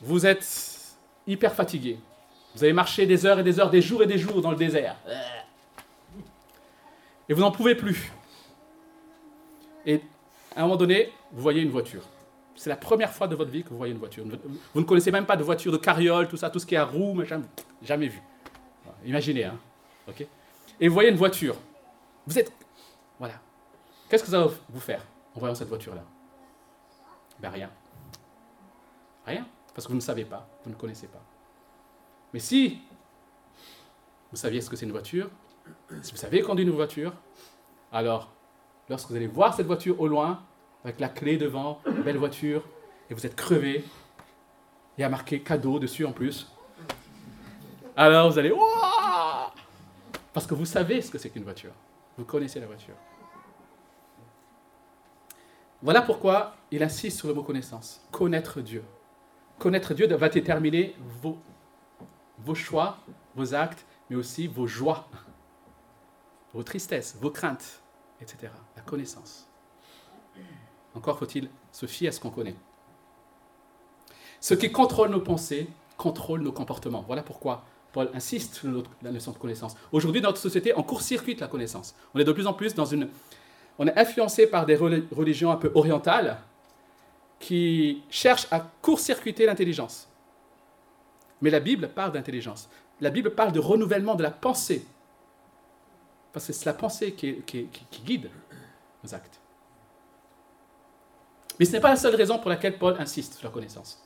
Vous 0.00 0.24
êtes 0.26 0.96
hyper 1.26 1.54
fatigué. 1.54 1.98
Vous 2.54 2.64
avez 2.64 2.72
marché 2.72 3.04
des 3.04 3.26
heures 3.26 3.40
et 3.40 3.42
des 3.42 3.60
heures, 3.60 3.70
des 3.70 3.82
jours 3.82 4.02
et 4.02 4.06
des 4.06 4.16
jours 4.16 4.40
dans 4.40 4.50
le 4.50 4.56
désert. 4.56 4.96
Et 7.28 7.34
vous 7.34 7.40
n'en 7.40 7.50
pouvez 7.50 7.74
plus. 7.74 8.10
Et 9.84 10.00
à 10.56 10.60
un 10.60 10.62
moment 10.62 10.76
donné, 10.76 11.12
vous 11.32 11.42
voyez 11.42 11.60
une 11.60 11.70
voiture. 11.70 12.02
C'est 12.58 12.70
la 12.70 12.76
première 12.76 13.12
fois 13.12 13.28
de 13.28 13.36
votre 13.36 13.52
vie 13.52 13.62
que 13.62 13.68
vous 13.68 13.76
voyez 13.76 13.92
une 13.92 14.00
voiture. 14.00 14.24
Vous 14.74 14.80
ne 14.80 14.84
connaissez 14.84 15.12
même 15.12 15.26
pas 15.26 15.36
de 15.36 15.44
voiture, 15.44 15.70
de 15.70 15.76
carriole, 15.76 16.26
tout 16.26 16.36
ça, 16.36 16.50
tout 16.50 16.58
ce 16.58 16.66
qui 16.66 16.74
est 16.74 16.78
à 16.78 16.84
roues, 16.84 17.14
machin, 17.14 17.40
jamais 17.82 18.08
vu. 18.08 18.20
Imaginez, 19.04 19.44
hein. 19.44 19.56
ok 20.08 20.26
Et 20.80 20.88
vous 20.88 20.94
voyez 20.94 21.08
une 21.08 21.16
voiture. 21.16 21.54
Vous 22.26 22.36
êtes. 22.36 22.52
Voilà. 23.16 23.34
Qu'est-ce 24.08 24.24
que 24.24 24.30
ça 24.30 24.40
va 24.40 24.50
vous 24.68 24.80
faire 24.80 25.02
en 25.36 25.38
voyant 25.38 25.54
cette 25.54 25.68
voiture-là? 25.68 26.02
Ben 27.38 27.50
rien. 27.50 27.70
Rien. 29.24 29.46
Parce 29.72 29.86
que 29.86 29.92
vous 29.92 29.98
ne 29.98 30.02
savez 30.02 30.24
pas, 30.24 30.48
vous 30.64 30.70
ne 30.70 30.74
connaissez 30.74 31.06
pas. 31.06 31.22
Mais 32.34 32.40
si 32.40 32.80
vous 34.32 34.36
saviez 34.36 34.60
ce 34.60 34.68
que 34.68 34.74
c'est 34.74 34.84
une 34.84 34.90
voiture, 34.90 35.30
si 36.02 36.10
vous 36.10 36.18
savez 36.18 36.42
conduire 36.42 36.66
une 36.66 36.74
voiture, 36.74 37.12
alors 37.92 38.32
lorsque 38.88 39.10
vous 39.10 39.14
allez 39.16 39.28
voir 39.28 39.54
cette 39.54 39.66
voiture 39.66 40.00
au 40.00 40.08
loin, 40.08 40.42
avec 40.84 41.00
la 41.00 41.08
clé 41.08 41.36
devant, 41.36 41.80
une 41.86 42.02
belle 42.02 42.18
voiture, 42.18 42.62
et 43.10 43.14
vous 43.14 43.26
êtes 43.26 43.36
crevé, 43.36 43.84
il 44.96 45.02
y 45.02 45.04
a 45.04 45.08
marqué 45.08 45.40
cadeau 45.40 45.78
dessus 45.78 46.04
en 46.04 46.12
plus. 46.12 46.50
Alors 47.96 48.30
vous 48.30 48.38
allez, 48.38 48.52
parce 50.32 50.46
que 50.46 50.54
vous 50.54 50.66
savez 50.66 51.02
ce 51.02 51.10
que 51.10 51.18
c'est 51.18 51.30
qu'une 51.30 51.44
voiture. 51.44 51.72
Vous 52.16 52.24
connaissez 52.24 52.60
la 52.60 52.66
voiture. 52.66 52.94
Voilà 55.82 56.02
pourquoi 56.02 56.56
il 56.70 56.82
insiste 56.82 57.18
sur 57.18 57.28
le 57.28 57.34
mot 57.34 57.42
connaissance. 57.42 58.00
Connaître 58.10 58.60
Dieu. 58.60 58.84
Connaître 59.58 59.94
Dieu 59.94 60.06
va 60.14 60.28
déterminer 60.28 60.96
vos, 61.22 61.38
vos 62.38 62.54
choix, 62.54 62.98
vos 63.34 63.54
actes, 63.54 63.84
mais 64.10 64.16
aussi 64.16 64.46
vos 64.46 64.66
joies, 64.66 65.08
vos 66.52 66.62
tristesses, 66.62 67.16
vos 67.20 67.30
craintes, 67.30 67.82
etc. 68.20 68.52
La 68.76 68.82
connaissance. 68.82 69.47
Encore 70.98 71.16
faut-il 71.16 71.48
se 71.70 71.86
fier 71.86 72.08
à 72.08 72.12
ce 72.12 72.18
qu'on 72.18 72.30
connaît. 72.30 72.56
Ce 74.40 74.54
qui 74.54 74.72
contrôle 74.72 75.10
nos 75.10 75.20
pensées 75.20 75.68
contrôle 75.96 76.40
nos 76.42 76.50
comportements. 76.50 77.04
Voilà 77.06 77.22
pourquoi 77.22 77.64
Paul 77.92 78.10
insiste 78.14 78.56
sur 78.56 78.82
la 79.02 79.12
notion 79.12 79.30
de 79.30 79.38
connaissance. 79.38 79.76
Aujourd'hui, 79.92 80.20
dans 80.20 80.30
notre 80.30 80.40
société, 80.40 80.72
on 80.76 80.82
court-circuite 80.82 81.40
la 81.40 81.46
connaissance. 81.46 81.94
On 82.14 82.18
est 82.18 82.24
de 82.24 82.32
plus 82.32 82.48
en 82.48 82.52
plus 82.52 82.74
dans 82.74 82.84
une... 82.84 83.08
On 83.78 83.86
est 83.86 83.96
influencé 83.96 84.48
par 84.48 84.66
des 84.66 84.74
religions 84.74 85.52
un 85.52 85.56
peu 85.56 85.70
orientales 85.76 86.38
qui 87.38 88.02
cherchent 88.10 88.48
à 88.50 88.68
court-circuiter 88.82 89.46
l'intelligence. 89.46 90.08
Mais 91.40 91.50
la 91.50 91.60
Bible 91.60 91.88
parle 91.88 92.10
d'intelligence. 92.10 92.68
La 93.00 93.10
Bible 93.10 93.30
parle 93.30 93.52
de 93.52 93.60
renouvellement 93.60 94.16
de 94.16 94.24
la 94.24 94.32
pensée. 94.32 94.84
Parce 96.32 96.48
que 96.48 96.52
c'est 96.52 96.66
la 96.66 96.74
pensée 96.74 97.12
qui 97.12 97.68
guide 98.04 98.30
nos 99.04 99.14
actes. 99.14 99.40
Mais 101.58 101.64
ce 101.64 101.72
n'est 101.72 101.80
pas 101.80 101.90
la 101.90 101.96
seule 101.96 102.14
raison 102.14 102.38
pour 102.38 102.50
laquelle 102.50 102.78
Paul 102.78 102.96
insiste 102.98 103.34
sur 103.34 103.48
la 103.48 103.52
connaissance. 103.52 104.02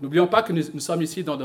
N'oublions 0.00 0.26
pas 0.26 0.42
que 0.42 0.52
nous, 0.52 0.80
sommes 0.80 1.02
ici 1.02 1.24
dans, 1.24 1.40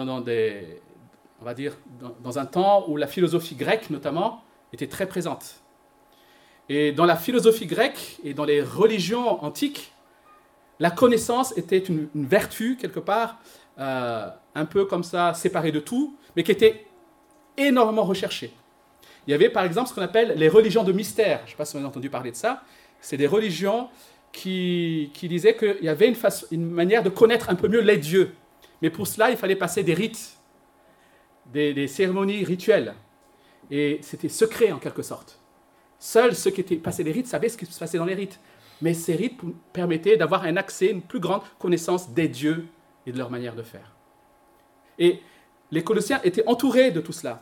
un 2.38 2.46
temps 2.46 2.86
où 2.88 2.98
la 2.98 3.08
philosophie 3.08 3.56
grecque, 3.56 3.90
notamment, 3.90 4.44
était 4.72 4.88
très 4.88 5.08
présente. 5.08 5.56
Et 6.70 6.92
dans 6.92 7.06
la 7.06 7.16
philosophie 7.16 7.66
grecque 7.66 8.20
et 8.24 8.34
dans 8.34 8.46
les 8.46 8.62
religions 8.62 9.44
antiques, 9.44 9.92
la 10.80 10.92
connaissance 10.92 11.56
était 11.58 11.80
une, 11.80 12.10
vertu, 12.14 12.78
quelque 12.78 13.00
part, 13.00 13.38
euh, 13.80 14.28
un 14.56 14.66
peu 14.66 14.86
comme 14.86 15.04
ça, 15.04 15.34
séparée 15.34 15.72
de 15.72 15.80
tout, 15.80 16.16
mais 16.36 16.44
qui 16.44 16.52
était 16.52 16.86
énormément 17.58 18.04
recherchée. 18.04 18.54
Il 19.26 19.32
y 19.32 19.34
avait 19.34 19.50
par 19.50 19.64
exemple 19.64 19.90
ce 19.90 19.94
qu'on 19.94 20.02
appelle 20.02 20.34
les 20.36 20.50
religions 20.50 20.84
de 20.84 20.92
mystère. 20.92 21.40
Je 21.40 21.44
ne 21.46 21.50
sais 21.52 21.56
pas 21.56 21.66
si 21.66 21.74
vous 21.74 21.80
avez 21.80 21.88
entendu 21.88 22.10
parler 22.10 22.32
de 22.32 22.36
ça. 22.36 22.64
C'est 23.00 23.18
des 23.18 23.28
religions 23.28 23.90
qui, 24.34 25.12
disait 25.22 25.56
qu'il 25.56 25.78
y 25.82 25.88
avait 25.88 26.10
une, 26.10 26.18
une 26.52 26.70
manière 26.70 27.04
de 27.04 27.10
connaître 27.10 27.50
un 27.50 27.56
peu 27.56 27.70
mieux 27.70 27.82
les 27.82 27.98
dieux. 27.98 28.34
Mais 28.82 28.90
pour 28.90 29.08
cela, 29.08 29.32
il 29.32 29.38
fallait 29.38 29.56
passer 29.56 29.84
des 29.84 29.94
rites, 29.94 30.38
des, 31.54 31.88
cérémonies 31.88 32.44
rituelles. 32.44 32.96
Et 33.72 34.00
c'était 34.02 34.28
secret 34.28 34.72
en 34.74 34.80
quelque 34.80 35.04
sorte. 35.04 35.40
Seuls 36.00 36.36
ceux 36.36 36.52
qui 36.52 36.60
étaient 36.60 36.76
passés 36.76 37.04
les 37.04 37.14
rites 37.14 37.28
savaient 37.28 37.48
ce 37.48 37.58
qui 37.58 37.66
se 37.66 37.80
passait 37.80 37.98
dans 37.98 38.06
les 38.06 38.16
rites. 38.16 38.40
Mais 38.82 38.94
ces 38.94 39.16
rites 39.16 39.40
permettaient 39.72 40.18
d'avoir 40.18 40.44
un 40.44 40.58
accès, 40.58 40.88
une 40.88 41.02
plus 41.02 41.22
grande 41.22 41.44
connaissance 41.60 42.10
des 42.10 42.28
dieux 42.28 42.66
et 43.06 43.12
de 43.14 43.18
leur 43.18 43.30
manière 43.30 43.56
de 43.56 43.64
faire. 43.64 43.96
Et 45.00 45.22
les 45.72 45.84
Colossiens 45.84 46.20
étaient 46.24 46.46
entourés 46.48 46.92
de 46.92 47.00
tout 47.00 47.14
cela. 47.14 47.42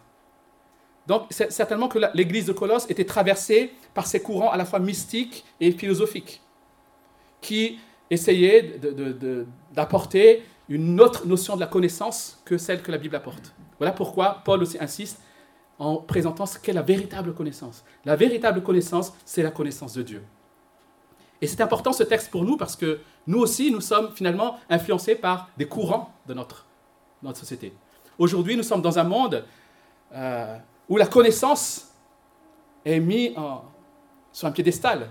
Donc, 1.07 1.25
certainement 1.31 1.88
que 1.88 1.98
l'église 2.13 2.45
de 2.45 2.53
Colosse 2.53 2.88
était 2.89 3.05
traversée 3.05 3.74
par 3.95 4.05
ces 4.05 4.21
courants 4.21 4.51
à 4.51 4.57
la 4.57 4.65
fois 4.65 4.77
mystiques 4.79 5.43
et 5.60 5.71
philosophiques 5.71 6.41
qui 7.41 7.79
essayait 8.10 8.79
d'apporter 9.74 10.43
une 10.69 11.01
autre 11.01 11.25
notion 11.27 11.55
de 11.55 11.60
la 11.60 11.67
connaissance 11.67 12.41
que 12.45 12.57
celle 12.57 12.81
que 12.81 12.91
la 12.91 12.98
Bible 12.98 13.15
apporte. 13.15 13.53
Voilà 13.77 13.91
pourquoi 13.91 14.41
Paul 14.45 14.62
aussi 14.62 14.77
insiste 14.79 15.19
en 15.79 15.98
présentant 15.98 16.45
ce 16.45 16.60
qu'est 16.60 16.74
la 16.74 16.83
véritable 16.83 17.33
connaissance. 17.33 17.83
La 18.05 18.15
véritable 18.15 18.62
connaissance, 18.62 19.13
c'est 19.25 19.41
la 19.41 19.51
connaissance 19.51 19.93
de 19.93 20.03
Dieu. 20.03 20.24
Et 21.41 21.48
c'est 21.48 21.62
important 21.62 21.91
ce 21.91 22.03
texte 22.03 22.29
pour 22.29 22.45
nous 22.45 22.55
parce 22.55 22.75
que 22.75 23.00
nous 23.25 23.39
aussi, 23.39 23.71
nous 23.71 23.81
sommes 23.81 24.12
finalement 24.13 24.60
influencés 24.69 25.15
par 25.15 25.50
des 25.57 25.65
courants 25.67 26.13
de 26.27 26.36
notre, 26.36 26.67
notre 27.24 27.39
société. 27.39 27.74
Aujourd'hui, 28.19 28.55
nous 28.55 28.63
sommes 28.63 28.81
dans 28.81 29.00
un 29.00 29.03
monde 29.03 29.43
euh, 30.13 30.57
où 30.88 30.98
la 30.98 31.07
connaissance 31.07 31.89
est 32.86 33.00
mise 33.00 33.33
sur 34.31 34.48
un 34.48 34.51
piédestal 34.51 35.10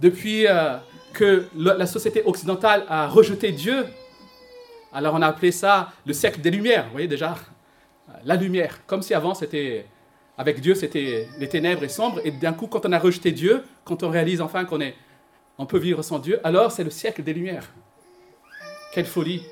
depuis 0.00 0.46
euh, 0.46 0.76
que 1.12 1.48
la 1.56 1.86
société 1.86 2.22
occidentale 2.24 2.84
a 2.88 3.08
rejeté 3.08 3.52
Dieu, 3.52 3.86
alors 4.92 5.14
on 5.14 5.22
a 5.22 5.26
appelé 5.26 5.52
ça 5.52 5.92
le 6.06 6.12
siècle 6.12 6.40
des 6.40 6.50
Lumières, 6.50 6.84
vous 6.86 6.92
voyez 6.92 7.08
déjà, 7.08 7.36
la 8.24 8.36
lumière, 8.36 8.84
comme 8.86 9.02
si 9.02 9.14
avant 9.14 9.34
c'était, 9.34 9.86
avec 10.36 10.60
Dieu 10.60 10.74
c'était 10.74 11.28
les 11.38 11.48
ténèbres 11.48 11.84
et 11.84 11.88
sombres, 11.88 12.20
et 12.24 12.30
d'un 12.30 12.52
coup 12.52 12.66
quand 12.66 12.86
on 12.86 12.92
a 12.92 12.98
rejeté 12.98 13.32
Dieu, 13.32 13.64
quand 13.84 14.02
on 14.02 14.10
réalise 14.10 14.40
enfin 14.40 14.64
qu'on 14.64 14.80
est, 14.80 14.94
on 15.58 15.66
peut 15.66 15.78
vivre 15.78 16.02
sans 16.02 16.18
Dieu, 16.18 16.40
alors 16.44 16.72
c'est 16.72 16.84
le 16.84 16.90
siècle 16.90 17.22
des 17.22 17.34
Lumières. 17.34 17.70
Quelle 18.92 19.06
folie 19.06 19.42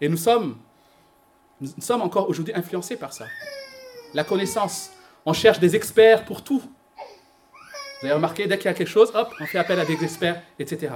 Et 0.00 0.08
nous 0.08 0.16
sommes, 0.16 0.56
nous 1.60 1.70
sommes 1.80 2.02
encore 2.02 2.28
aujourd'hui 2.28 2.54
influencés 2.54 2.96
par 2.96 3.12
ça. 3.12 3.26
La 4.14 4.24
connaissance, 4.24 4.90
on 5.26 5.32
cherche 5.32 5.58
des 5.58 5.76
experts 5.76 6.24
pour 6.24 6.42
tout. 6.42 6.62
Vous 8.00 8.06
avez 8.06 8.14
remarqué, 8.14 8.46
dès 8.46 8.56
qu'il 8.56 8.66
y 8.66 8.68
a 8.68 8.74
quelque 8.74 8.88
chose, 8.88 9.12
hop, 9.14 9.32
on 9.40 9.46
fait 9.46 9.58
appel 9.58 9.78
à 9.78 9.84
des 9.84 10.02
experts, 10.02 10.42
etc. 10.58 10.94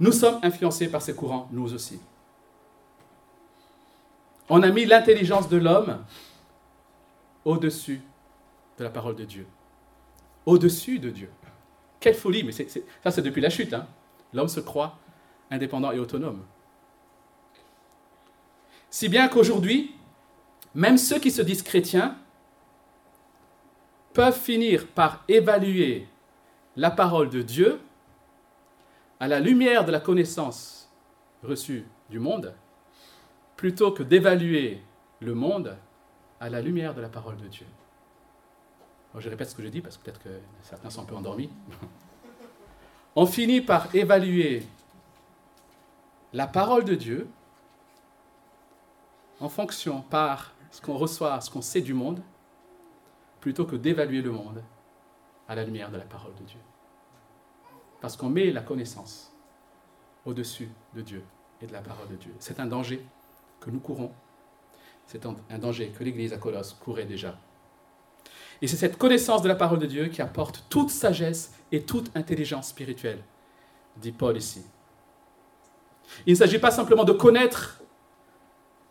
Nous 0.00 0.12
sommes 0.12 0.38
influencés 0.42 0.88
par 0.88 1.00
ces 1.00 1.14
courants, 1.14 1.48
nous 1.50 1.72
aussi. 1.72 1.98
On 4.48 4.62
a 4.62 4.70
mis 4.70 4.84
l'intelligence 4.84 5.48
de 5.48 5.56
l'homme 5.56 6.04
au-dessus 7.44 8.02
de 8.78 8.84
la 8.84 8.90
parole 8.90 9.16
de 9.16 9.24
Dieu. 9.24 9.46
Au-dessus 10.44 10.98
de 10.98 11.08
Dieu. 11.10 11.30
Quelle 12.00 12.14
folie, 12.14 12.44
mais 12.44 12.52
ça 12.52 13.10
c'est 13.10 13.22
depuis 13.22 13.40
la 13.40 13.48
chute. 13.48 13.72
Hein. 13.72 13.86
L'homme 14.34 14.48
se 14.48 14.60
croit 14.60 14.98
indépendant 15.50 15.92
et 15.92 15.98
autonome. 15.98 16.42
Si 18.90 19.08
bien 19.08 19.28
qu'aujourd'hui, 19.28 19.94
même 20.74 20.98
ceux 20.98 21.18
qui 21.18 21.30
se 21.30 21.40
disent 21.40 21.62
chrétiens 21.62 22.18
peuvent 24.14 24.38
finir 24.38 24.86
par 24.86 25.24
évaluer 25.28 26.06
la 26.76 26.90
parole 26.90 27.28
de 27.28 27.42
Dieu 27.42 27.80
à 29.20 29.28
la 29.28 29.40
lumière 29.40 29.84
de 29.84 29.92
la 29.92 30.00
connaissance 30.00 30.90
reçue 31.42 31.84
du 32.08 32.18
monde, 32.18 32.54
plutôt 33.56 33.90
que 33.92 34.02
d'évaluer 34.02 34.80
le 35.20 35.34
monde 35.34 35.76
à 36.40 36.48
la 36.48 36.60
lumière 36.60 36.94
de 36.94 37.00
la 37.00 37.08
parole 37.08 37.36
de 37.36 37.48
Dieu. 37.48 37.66
je 39.16 39.28
répète 39.28 39.50
ce 39.50 39.54
que 39.54 39.62
je 39.62 39.68
dis 39.68 39.80
parce 39.80 39.96
que 39.96 40.04
peut-être 40.04 40.22
que 40.22 40.40
certains 40.62 40.90
sont 40.90 41.02
un 41.02 41.06
peu 41.06 41.16
endormis. 41.16 41.50
On 43.16 43.26
finit 43.26 43.60
par 43.60 43.94
évaluer 43.94 44.64
la 46.32 46.46
parole 46.46 46.84
de 46.84 46.94
Dieu 46.94 47.28
en 49.40 49.48
fonction 49.48 50.02
par 50.02 50.52
ce 50.70 50.80
qu'on 50.80 50.96
reçoit, 50.96 51.40
ce 51.40 51.50
qu'on 51.50 51.62
sait 51.62 51.80
du 51.80 51.94
monde, 51.94 52.20
plutôt 53.44 53.66
que 53.66 53.76
d'évaluer 53.76 54.22
le 54.22 54.30
monde 54.30 54.62
à 55.48 55.54
la 55.54 55.64
lumière 55.64 55.90
de 55.90 55.98
la 55.98 56.04
parole 56.04 56.34
de 56.40 56.44
Dieu. 56.44 56.58
Parce 58.00 58.16
qu'on 58.16 58.30
met 58.30 58.50
la 58.50 58.62
connaissance 58.62 59.34
au-dessus 60.24 60.70
de 60.94 61.02
Dieu 61.02 61.22
et 61.60 61.66
de 61.66 61.72
la 61.74 61.82
parole 61.82 62.08
de 62.08 62.16
Dieu. 62.16 62.32
C'est 62.38 62.58
un 62.58 62.64
danger 62.64 63.04
que 63.60 63.68
nous 63.68 63.80
courons. 63.80 64.12
C'est 65.04 65.26
un 65.26 65.58
danger 65.58 65.88
que 65.90 66.02
l'Église 66.02 66.32
à 66.32 66.38
Colosse 66.38 66.72
courait 66.72 67.04
déjà. 67.04 67.38
Et 68.62 68.66
c'est 68.66 68.78
cette 68.78 68.96
connaissance 68.96 69.42
de 69.42 69.48
la 69.48 69.56
parole 69.56 69.78
de 69.78 69.84
Dieu 69.84 70.06
qui 70.06 70.22
apporte 70.22 70.64
toute 70.70 70.88
sagesse 70.88 71.52
et 71.70 71.82
toute 71.82 72.16
intelligence 72.16 72.68
spirituelle, 72.68 73.22
dit 73.98 74.12
Paul 74.12 74.38
ici. 74.38 74.64
Il 76.24 76.32
ne 76.32 76.38
s'agit 76.38 76.58
pas 76.58 76.70
simplement 76.70 77.04
de 77.04 77.12
connaître 77.12 77.82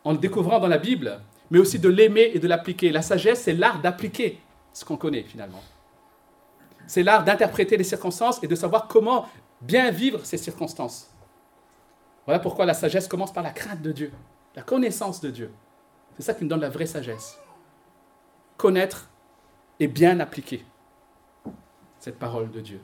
en 0.03 0.11
le 0.11 0.19
découvrant 0.19 0.59
dans 0.59 0.67
la 0.67 0.77
Bible, 0.77 1.23
mais 1.51 1.59
aussi 1.59 1.79
de 1.79 1.89
l'aimer 1.89 2.31
et 2.33 2.39
de 2.39 2.47
l'appliquer. 2.47 2.91
La 2.91 3.01
sagesse, 3.01 3.43
c'est 3.43 3.53
l'art 3.53 3.81
d'appliquer 3.81 4.39
ce 4.73 4.85
qu'on 4.85 4.97
connaît 4.97 5.23
finalement. 5.23 5.61
C'est 6.87 7.03
l'art 7.03 7.23
d'interpréter 7.23 7.77
les 7.77 7.83
circonstances 7.83 8.43
et 8.43 8.47
de 8.47 8.55
savoir 8.55 8.87
comment 8.87 9.27
bien 9.61 9.91
vivre 9.91 10.25
ces 10.25 10.37
circonstances. 10.37 11.09
Voilà 12.25 12.39
pourquoi 12.39 12.65
la 12.65 12.73
sagesse 12.73 13.07
commence 13.07 13.33
par 13.33 13.43
la 13.43 13.51
crainte 13.51 13.81
de 13.81 13.91
Dieu, 13.91 14.11
la 14.55 14.61
connaissance 14.61 15.21
de 15.21 15.29
Dieu. 15.29 15.51
C'est 16.15 16.23
ça 16.23 16.33
qui 16.33 16.43
nous 16.43 16.49
donne 16.49 16.61
la 16.61 16.69
vraie 16.69 16.85
sagesse. 16.85 17.39
Connaître 18.57 19.09
et 19.79 19.87
bien 19.87 20.19
appliquer 20.19 20.65
cette 21.99 22.19
parole 22.19 22.51
de 22.51 22.61
Dieu. 22.61 22.81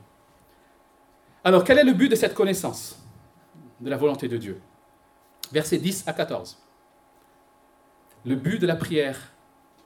Alors, 1.44 1.64
quel 1.64 1.78
est 1.78 1.84
le 1.84 1.92
but 1.92 2.08
de 2.08 2.16
cette 2.16 2.34
connaissance 2.34 2.98
de 3.80 3.88
la 3.88 3.96
volonté 3.96 4.28
de 4.28 4.36
Dieu? 4.36 4.60
Versets 5.52 5.78
10 5.78 6.04
à 6.06 6.12
14. 6.12 6.58
Le 8.24 8.34
but 8.34 8.60
de 8.60 8.66
la 8.66 8.76
prière 8.76 9.18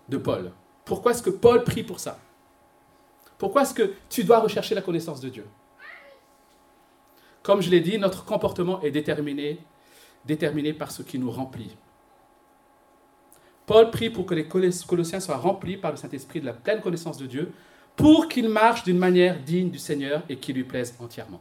de 0.08 0.16
Paul. 0.16 0.52
Pourquoi 0.84 1.12
est-ce 1.12 1.22
que 1.22 1.30
Paul 1.30 1.64
prie 1.64 1.82
pour 1.82 2.00
ça? 2.00 2.18
Pourquoi 3.38 3.62
est-ce 3.62 3.74
que 3.74 3.94
tu 4.08 4.24
dois 4.24 4.40
rechercher 4.40 4.74
la 4.74 4.82
connaissance 4.82 5.20
de 5.20 5.28
Dieu? 5.28 5.46
Comme 7.42 7.60
je 7.60 7.70
l'ai 7.70 7.80
dit, 7.80 7.98
notre 7.98 8.24
comportement 8.24 8.80
est 8.82 8.90
déterminé, 8.90 9.58
déterminé 10.24 10.72
par 10.72 10.90
ce 10.90 11.02
qui 11.02 11.18
nous 11.18 11.30
remplit. 11.30 11.76
Paul 13.66 13.90
prie 13.90 14.10
pour 14.10 14.26
que 14.26 14.34
les 14.34 14.46
Colossiens 14.46 15.20
soient 15.20 15.36
remplis 15.36 15.76
par 15.76 15.90
le 15.90 15.96
Saint-Esprit 15.96 16.40
de 16.40 16.46
la 16.46 16.52
pleine 16.52 16.80
connaissance 16.80 17.18
de 17.18 17.26
Dieu, 17.26 17.52
pour 17.96 18.28
qu'ils 18.28 18.48
marchent 18.48 18.84
d'une 18.84 18.98
manière 18.98 19.40
digne 19.40 19.70
du 19.70 19.78
Seigneur 19.78 20.22
et 20.28 20.36
qui 20.36 20.52
lui 20.52 20.64
plaise 20.64 20.96
entièrement. 20.98 21.40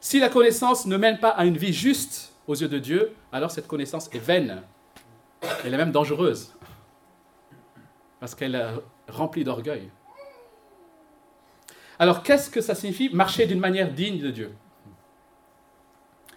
Si 0.00 0.20
la 0.20 0.28
connaissance 0.28 0.86
ne 0.86 0.96
mène 0.96 1.18
pas 1.18 1.30
à 1.30 1.44
une 1.44 1.58
vie 1.58 1.72
juste 1.72 2.29
aux 2.50 2.56
yeux 2.56 2.68
de 2.68 2.80
Dieu, 2.80 3.14
alors 3.30 3.52
cette 3.52 3.68
connaissance 3.68 4.10
est 4.12 4.18
vaine. 4.18 4.62
Elle 5.64 5.72
est 5.72 5.76
même 5.76 5.92
dangereuse, 5.92 6.52
parce 8.18 8.34
qu'elle 8.34 8.56
est 8.56 9.12
remplie 9.12 9.44
d'orgueil. 9.44 9.88
Alors 11.98 12.22
qu'est-ce 12.24 12.50
que 12.50 12.60
ça 12.60 12.74
signifie 12.74 13.08
marcher 13.10 13.46
d'une 13.46 13.60
manière 13.60 13.92
digne 13.92 14.20
de 14.20 14.30
Dieu? 14.30 14.52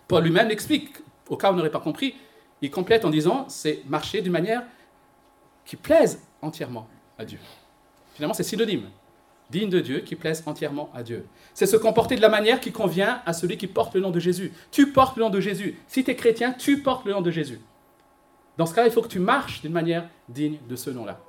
Paul 0.08 0.24
lui-même 0.24 0.51
explique, 0.51 0.98
au 1.27 1.36
cas 1.36 1.50
où 1.50 1.53
on 1.53 1.58
n'aurait 1.58 1.72
pas 1.72 1.79
compris, 1.79 2.15
il 2.62 2.70
complète 2.70 3.05
en 3.05 3.10
disant, 3.10 3.50
c'est 3.50 3.82
marcher 3.88 4.22
d'une 4.22 4.32
manière 4.32 4.63
qui 5.65 5.77
plaise 5.77 6.22
entièrement 6.41 6.88
à 7.17 7.25
Dieu. 7.25 7.39
Finalement, 8.13 8.36
c'est 8.36 8.43
synonyme. 8.43 8.89
Digne 9.53 9.69
de 9.69 9.79
Dieu, 9.79 10.00
qui 10.00 10.15
plaise 10.15 10.41
entièrement 10.48 10.89
à 10.95 11.03
Dieu. 11.03 11.27
C'est 11.53 11.67
se 11.67 11.77
comporter 11.77 12.15
de 12.15 12.22
la 12.22 12.29
manière 12.29 12.60
qui 12.60 12.72
convient 12.72 13.22
à 13.24 13.33
celui 13.33 13.55
qui 13.55 13.67
porte 13.67 13.93
le 13.93 14.01
nom 14.01 14.10
de 14.10 14.19
Jésus. 14.19 14.51
Tu 14.72 14.91
portes 14.91 15.15
le 15.15 15.22
nom 15.22 15.29
de 15.29 15.39
Jésus. 15.39 15.79
Si 15.88 16.03
tu 16.03 16.10
es 16.10 16.15
chrétien, 16.15 16.53
tu 16.53 16.81
portes 16.81 17.05
le 17.05 17.13
nom 17.13 17.22
de 17.22 17.29
Jésus. 17.29 17.62
Dans 18.57 18.65
ce 18.65 18.74
cas, 18.74 18.86
il 18.86 18.91
faut 18.91 19.03
que 19.03 19.07
tu 19.07 19.19
marches 19.19 19.62
d'une 19.62 19.72
manière 19.72 20.10
digne 20.27 20.57
de 20.67 20.75
ce 20.75 20.89
nom-là. 20.89 21.19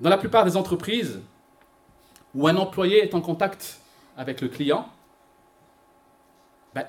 Dans 0.00 0.08
la 0.08 0.16
plupart 0.16 0.46
des 0.46 0.56
entreprises 0.56 1.20
où 2.34 2.48
un 2.48 2.56
employé 2.56 3.04
est 3.04 3.14
en 3.14 3.20
contact 3.20 3.78
avec 4.16 4.40
le 4.40 4.48
client, 4.48 4.88
ben, 6.74 6.86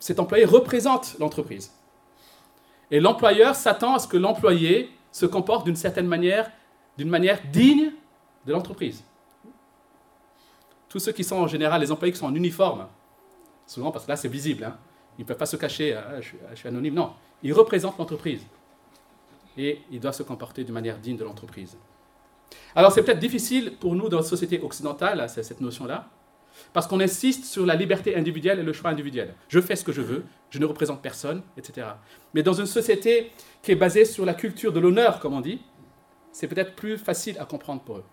cet 0.00 0.20
employé 0.20 0.46
représente 0.46 1.18
l'entreprise. 1.18 1.70
Et 2.90 2.98
l'employeur 2.98 3.56
s'attend 3.56 3.96
à 3.96 3.98
ce 3.98 4.08
que 4.08 4.16
l'employé 4.16 4.90
se 5.10 5.26
comporte 5.26 5.66
d'une 5.66 5.76
certaine 5.76 6.06
manière, 6.06 6.50
d'une 6.96 7.10
manière 7.10 7.40
digne 7.52 7.92
de 8.46 8.52
l'entreprise. 8.52 9.04
Tous 10.88 10.98
ceux 10.98 11.12
qui 11.12 11.24
sont 11.24 11.36
en 11.36 11.46
général, 11.46 11.80
les 11.80 11.90
employés 11.90 12.12
qui 12.12 12.18
sont 12.18 12.26
en 12.26 12.34
uniforme, 12.34 12.86
souvent 13.66 13.90
parce 13.90 14.04
que 14.04 14.10
là 14.10 14.16
c'est 14.16 14.28
visible, 14.28 14.64
hein, 14.64 14.76
ils 15.18 15.22
ne 15.22 15.26
peuvent 15.26 15.36
pas 15.36 15.46
se 15.46 15.56
cacher, 15.56 15.94
hein, 15.94 16.20
je, 16.20 16.56
suis, 16.56 16.68
anonyme, 16.68 16.94
non, 16.94 17.12
ils 17.42 17.52
représentent 17.52 17.98
l'entreprise. 17.98 18.42
Et 19.56 19.80
ils 19.90 20.00
doivent 20.00 20.14
se 20.14 20.22
comporter 20.22 20.64
d'une 20.64 20.74
manière 20.74 20.98
digne 20.98 21.16
de 21.16 21.24
l'entreprise. 21.24 21.76
Alors 22.74 22.92
c'est 22.92 23.02
peut-être 23.02 23.18
difficile 23.18 23.76
pour 23.78 23.94
nous 23.94 24.08
dans 24.08 24.18
la 24.18 24.22
société 24.22 24.60
occidentale, 24.60 25.28
cette 25.28 25.60
notion-là, 25.60 26.08
parce 26.72 26.86
qu'on 26.86 27.00
insiste 27.00 27.44
sur 27.44 27.66
la 27.66 27.74
liberté 27.74 28.16
individuelle 28.16 28.58
et 28.58 28.62
le 28.62 28.72
choix 28.72 28.90
individuel. 28.90 29.34
Je 29.48 29.60
fais 29.60 29.76
ce 29.76 29.84
que 29.84 29.92
je 29.92 30.00
veux, 30.00 30.24
je 30.50 30.58
ne 30.58 30.66
représente 30.66 31.02
personne, 31.02 31.42
etc. 31.56 31.86
Mais 32.34 32.42
dans 32.42 32.52
une 32.52 32.66
société 32.66 33.30
qui 33.62 33.72
est 33.72 33.76
basée 33.76 34.04
sur 34.04 34.24
la 34.24 34.34
culture 34.34 34.72
de 34.72 34.80
l'honneur, 34.80 35.20
comme 35.20 35.34
on 35.34 35.40
dit, 35.40 35.62
c'est 36.32 36.48
peut-être 36.48 36.74
plus 36.74 36.98
facile 36.98 37.36
à 37.38 37.44
comprendre 37.44 37.82
pour 37.82 37.98
eux. 37.98 38.04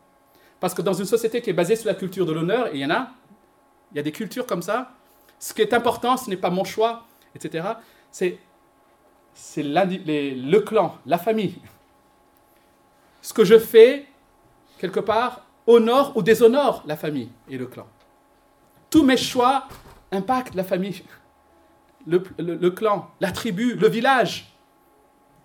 Parce 0.60 0.74
que 0.74 0.82
dans 0.82 0.94
une 0.94 1.06
société 1.06 1.42
qui 1.42 1.50
est 1.50 1.54
basée 1.54 1.76
sur 1.76 1.88
la 1.88 1.96
culture 1.96 2.26
de 2.26 2.34
l'honneur, 2.34 2.70
il 2.74 2.80
y 2.80 2.86
en 2.86 2.92
a, 2.92 3.12
il 3.92 3.98
y 3.98 4.00
a 4.00 4.04
des 4.04 4.12
cultures 4.12 4.46
comme 4.46 4.62
ça, 4.62 4.92
ce 5.40 5.54
qui 5.54 5.62
est 5.62 5.74
important, 5.74 6.18
ce 6.18 6.30
n'est 6.30 6.38
pas 6.38 6.50
mon 6.50 6.64
choix, 6.66 7.06
etc. 7.34 7.66
C'est, 8.12 8.38
c'est 9.34 9.64
le 9.64 10.60
clan, 10.60 10.98
la 11.06 11.18
famille. 11.18 11.56
Ce 13.22 13.34
que 13.34 13.46
je 13.46 13.58
fais, 13.58 14.06
quelque 14.78 15.00
part, 15.00 15.46
honore 15.66 16.16
ou 16.16 16.22
déshonore 16.22 16.84
la 16.86 16.98
famille 16.98 17.30
et 17.48 17.58
le 17.58 17.68
clan. 17.68 17.88
Tous 18.90 19.04
mes 19.04 19.18
choix 19.18 19.68
impactent 20.12 20.56
la 20.56 20.64
famille, 20.64 21.04
le, 22.08 22.70
clan, 22.70 23.10
la 23.20 23.32
tribu, 23.32 23.76
le 23.76 23.88
village. 23.88 24.52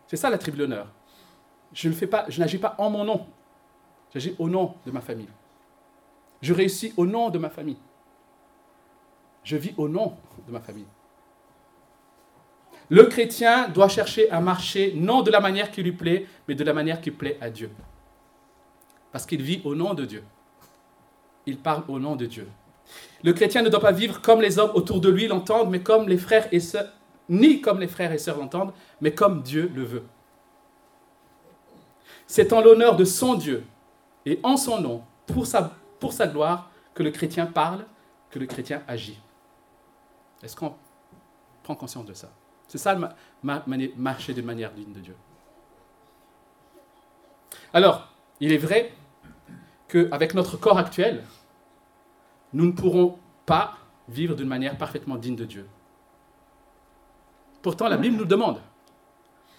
C'est 0.07 0.17
ça 0.17 0.31
la 0.31 0.39
tribu 0.39 0.59
l'honneur. 0.59 0.87
Je 1.73 1.89
ne 1.89 1.95
fais 1.95 2.07
pas, 2.07 2.25
je 2.29 2.41
n'agis 2.41 2.59
pas 2.59 2.75
en 2.79 2.91
mon 2.91 3.05
nom. 3.05 3.27
J'agis 4.15 4.37
au 4.39 4.49
nom 4.49 4.75
de 4.87 4.93
ma 4.93 5.01
famille. 5.01 5.29
Je 6.41 6.55
réussis 6.55 6.95
au 6.97 7.05
nom 7.05 7.31
de 7.31 7.39
ma 7.39 7.51
famille. 7.51 7.79
Je 9.43 9.57
vis 9.57 9.75
au 9.77 9.89
nom 9.89 10.15
de 10.47 10.53
ma 10.53 10.61
famille. 10.61 10.87
Le 12.91 13.05
chrétien 13.05 13.69
doit 13.69 13.89
chercher 13.89 14.31
à 14.31 14.41
marcher 14.41 14.93
non 14.95 15.23
de 15.23 15.31
la 15.31 15.41
manière 15.41 15.71
qui 15.71 15.83
lui 15.83 15.93
plaît, 15.93 16.27
mais 16.47 16.55
de 16.55 16.63
la 16.63 16.73
manière 16.73 17.01
qui 17.01 17.11
plaît 17.11 17.39
à 17.41 17.51
Dieu. 17.51 17.71
Parce 19.11 19.27
qu'il 19.27 19.43
vit 19.43 19.61
au 19.65 19.75
nom 19.75 19.95
de 19.95 20.05
Dieu. 20.05 20.23
Il 21.47 21.59
parle 21.59 21.83
au 21.89 21.99
nom 21.99 22.15
de 22.15 22.27
Dieu. 22.27 22.47
Le 23.23 23.33
chrétien 23.33 23.63
ne 23.63 23.69
doit 23.69 23.81
pas 23.81 23.93
vivre 23.93 24.21
comme 24.21 24.41
les 24.41 24.59
hommes 24.59 24.73
autour 24.75 25.01
de 25.01 25.09
lui 25.09 25.27
l'entendent, 25.27 25.71
mais 25.71 25.81
comme 25.81 26.09
les 26.09 26.19
frères 26.19 26.47
et 26.53 26.61
sœurs, 26.61 26.93
ni 27.29 27.61
comme 27.61 27.81
les 27.81 27.89
frères 27.89 28.13
et 28.13 28.19
sœurs 28.19 28.39
l'entendent, 28.39 28.73
mais 29.01 29.15
comme 29.15 29.43
Dieu 29.43 29.71
le 29.75 29.83
veut. 29.83 30.05
C'est 32.27 32.53
en 32.53 32.61
l'honneur 32.61 32.97
de 32.97 33.05
son 33.05 33.35
Dieu 33.35 33.65
et 34.27 34.41
en 34.43 34.57
son 34.57 34.81
nom, 34.81 35.03
pour 35.27 35.47
sa, 35.47 35.73
pour 36.01 36.13
sa 36.13 36.27
gloire, 36.27 36.71
que 36.95 37.03
le 37.03 37.11
chrétien 37.11 37.47
parle, 37.47 37.85
que 38.31 38.39
le 38.39 38.47
chrétien 38.47 38.83
agit. 38.87 39.19
Est-ce 40.43 40.57
qu'on 40.57 40.75
prend 41.63 41.75
conscience 41.75 42.05
de 42.05 42.15
ça? 42.15 42.31
C'est 42.69 42.79
ça, 42.79 42.97
marcher 43.43 44.35
de 44.35 44.43
manière 44.43 44.73
digne 44.73 44.93
de 44.93 45.01
Dieu. 45.01 45.17
Alors, 47.73 48.09
il 48.41 48.53
est 48.53 48.59
vrai 48.59 48.93
qu'avec 49.89 50.35
notre 50.35 50.57
corps 50.57 50.79
actuel, 50.79 51.25
nous 52.53 52.67
ne 52.67 52.73
pourrons 52.73 53.19
pas 53.47 53.79
vivre 54.09 54.35
d'une 54.35 54.49
manière 54.49 54.77
parfaitement 54.79 55.17
digne 55.17 55.37
de 55.37 55.45
Dieu. 55.45 55.69
Pourtant, 57.63 57.89
la 57.89 57.97
Bible 57.97 58.17
nous 58.17 58.25
demande. 58.25 58.61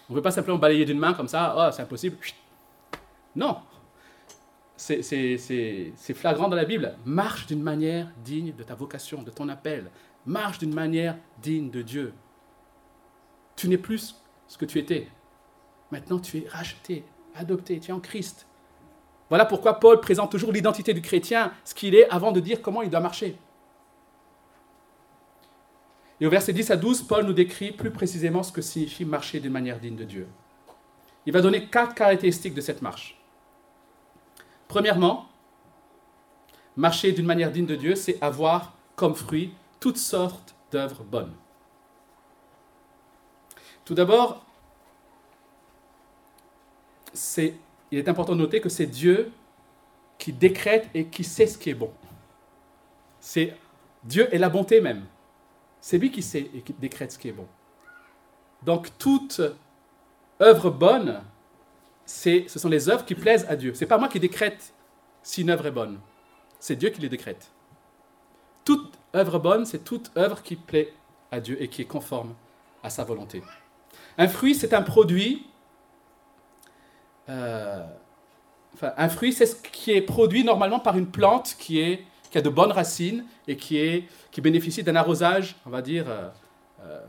On 0.08 0.14
ne 0.14 0.20
peut 0.20 0.24
pas 0.24 0.32
simplement 0.32 0.58
balayer 0.58 0.86
d'une 0.86 1.00
main 1.00 1.14
comme 1.14 1.28
ça, 1.28 1.56
oh, 1.58 1.72
c'est 1.74 1.82
impossible. 1.82 2.18
Non. 3.36 3.58
C'est 4.78 6.14
flagrant 6.14 6.50
dans 6.50 6.56
la 6.56 6.66
Bible. 6.66 6.96
Marche 7.06 7.48
d'une 7.48 7.64
manière 7.64 8.12
digne 8.24 8.54
de 8.54 8.64
ta 8.64 8.76
vocation, 8.76 9.24
de 9.24 9.32
ton 9.32 9.48
appel. 9.50 9.90
Marche 10.26 10.60
d'une 10.60 10.74
manière 10.74 11.18
digne 11.42 11.70
de 11.70 11.82
Dieu. 11.82 12.14
Tu 13.56 13.70
n'es 13.70 13.78
plus 13.78 14.16
ce 14.48 14.58
que 14.58 14.66
tu 14.66 14.80
étais. 14.80 15.08
Maintenant, 15.92 16.20
tu 16.20 16.40
es 16.40 16.48
racheté, 16.50 17.06
adopté, 17.36 17.80
tu 17.80 17.92
es 17.92 17.94
en 17.94 18.00
Christ. 18.00 18.48
Voilà 19.30 19.46
pourquoi 19.46 19.80
Paul 19.80 20.00
présente 20.02 20.32
toujours 20.32 20.52
l'identité 20.52 20.94
du 20.94 21.02
chrétien, 21.02 21.52
ce 21.64 21.74
qu'il 21.74 21.96
est, 21.96 22.10
avant 22.10 22.32
de 22.32 22.40
dire 22.40 22.62
comment 22.62 22.82
il 22.82 22.90
doit 22.90 23.00
marcher. 23.00 23.38
Et 26.20 26.28
au 26.28 26.30
verset 26.30 26.54
10 26.54 26.72
à 26.72 26.78
12, 26.78 27.04
Paul 27.04 27.26
nous 27.26 27.34
décrit 27.34 27.72
plus 27.72 27.92
précisément 27.92 28.44
ce 28.44 28.52
que 28.52 28.62
signifie 28.62 29.06
marcher 29.06 29.40
d'une 29.40 29.52
manière 29.52 29.80
digne 29.80 29.96
de 29.96 30.04
Dieu. 30.04 30.28
Il 31.26 31.34
va 31.34 31.42
donner 31.42 31.68
quatre 31.68 31.96
caractéristiques 31.96 32.54
de 32.54 32.62
cette 32.62 32.82
marche. 32.82 33.20
Premièrement, 34.76 35.30
marcher 36.76 37.14
d'une 37.14 37.26
manière 37.26 37.50
digne 37.50 37.66
de 37.66 37.78
Dieu, 37.78 37.96
c'est 37.96 38.22
avoir 38.22 38.74
comme 38.98 39.16
fruit 39.16 39.54
toutes 39.80 39.96
sortes 39.96 40.54
d'œuvres 40.70 41.06
bonnes. 41.06 41.32
Tout 43.86 43.94
d'abord, 43.94 44.46
il 47.38 47.54
est 47.94 48.10
important 48.10 48.34
de 48.34 48.40
noter 48.40 48.60
que 48.60 48.68
c'est 48.68 48.86
Dieu 48.86 49.32
qui 50.18 50.34
décrète 50.34 50.90
et 50.94 51.06
qui 51.06 51.24
sait 51.24 51.48
ce 51.48 51.58
qui 51.58 51.70
est 51.70 51.74
bon. 51.74 51.94
C'est 53.22 53.56
Dieu 54.04 54.28
et 54.36 54.38
la 54.38 54.50
bonté 54.50 54.82
même. 54.82 55.06
C'est 55.80 56.00
lui 56.00 56.12
qui 56.12 56.22
sait 56.22 56.52
et 56.54 56.60
qui 56.60 56.74
décrète 56.74 57.14
ce 57.14 57.18
qui 57.18 57.30
est 57.30 57.32
bon. 57.32 57.48
Donc 58.64 58.90
toute 58.98 59.40
œuvre 60.42 60.70
bonne 60.70 61.22
ce 62.06 62.48
sont 62.48 62.70
les 62.70 62.90
œuvres 62.90 63.06
qui 63.06 63.16
plaisent 63.16 63.46
à 63.50 63.56
Dieu. 63.56 63.74
Ce 63.74 63.82
n'est 63.82 63.88
pas 63.88 63.98
moi 63.98 64.08
qui 64.08 64.20
décrète 64.20 64.74
si 65.24 65.42
une 65.42 65.50
œuvre 65.50 65.68
est 65.68 65.72
bonne. 65.72 66.00
C'est 66.60 66.76
Dieu 66.76 66.90
qui 66.90 67.02
les 67.02 67.10
décrète. 67.10 67.52
Toute 68.64 68.98
œuvre 69.16 69.40
bonne, 69.40 69.66
c'est 69.66 69.84
toute 69.84 70.12
œuvre 70.18 70.42
qui 70.42 70.56
plaît 70.56 70.94
à 71.32 71.40
Dieu 71.40 71.62
et 71.62 71.68
qui 71.68 71.82
est 71.82 71.86
conforme 71.86 72.34
à 72.84 72.90
sa 72.90 73.04
volonté. 73.04 73.44
Un 74.18 74.28
fruit, 74.28 74.56
c'est 74.56 74.74
un 74.74 74.82
produit. 74.82 75.48
Euh, 77.30 77.86
enfin, 78.74 78.94
un 78.98 79.10
fruit, 79.10 79.34
c'est 79.34 79.46
ce 79.46 79.56
qui 79.56 79.92
est 79.92 80.02
produit 80.02 80.44
normalement 80.44 80.80
par 80.80 80.98
une 80.98 81.08
plante 81.08 81.56
qui, 81.58 81.82
a 82.36 82.42
de 82.42 82.50
bonnes 82.50 82.72
racines 82.72 83.26
et 83.48 83.56
qui 83.56 84.42
bénéficie 84.42 84.84
d'un 84.84 84.96
arrosage, 84.96 85.56
on 85.66 85.70
va 85.70 85.82
dire, 85.82 86.10
euh, 86.10 86.30
euh, 86.82 87.00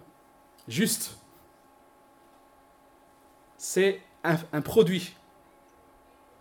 juste. 0.68 1.18
C'est 3.56 4.00
un, 4.52 4.60
produit 4.60 5.14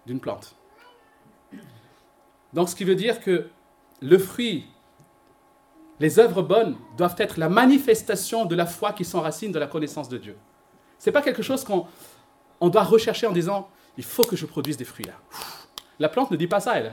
d'une 0.06 0.20
plante. 0.20 0.56
Donc, 2.54 2.70
ce 2.70 2.76
qui 2.76 2.84
veut 2.84 2.96
dire 2.96 3.20
que 3.20 3.50
le 4.02 4.18
fruit 4.18 4.68
les 6.00 6.20
œuvres 6.20 6.42
bonnes 6.42 6.78
doivent 6.98 7.16
être 7.18 7.38
la 7.38 7.50
manifestation 7.50 8.46
de 8.46 8.56
la 8.56 8.66
foi 8.66 8.92
qui 8.92 9.06
s'enracine 9.06 9.52
de 9.52 9.60
la 9.60 9.68
connaissance 9.68 10.10
de 10.10 10.18
Dieu. 10.18 10.36
Ce 11.00 11.10
n'est 11.10 11.14
pas 11.14 11.22
quelque 11.22 11.42
chose 11.42 11.64
qu'on 11.64 11.88
on 12.60 12.70
doit 12.70 12.84
rechercher 12.84 13.28
en 13.28 13.32
disant 13.32 13.70
il 13.98 14.04
faut 14.04 14.24
que 14.24 14.36
je 14.36 14.46
produise 14.46 14.76
des 14.76 14.84
fruits 14.84 15.06
là. 15.06 15.14
La 16.00 16.10
plante 16.10 16.32
ne 16.32 16.36
dit 16.36 16.48
pas 16.48 16.60
ça, 16.60 16.78
elle. 16.78 16.92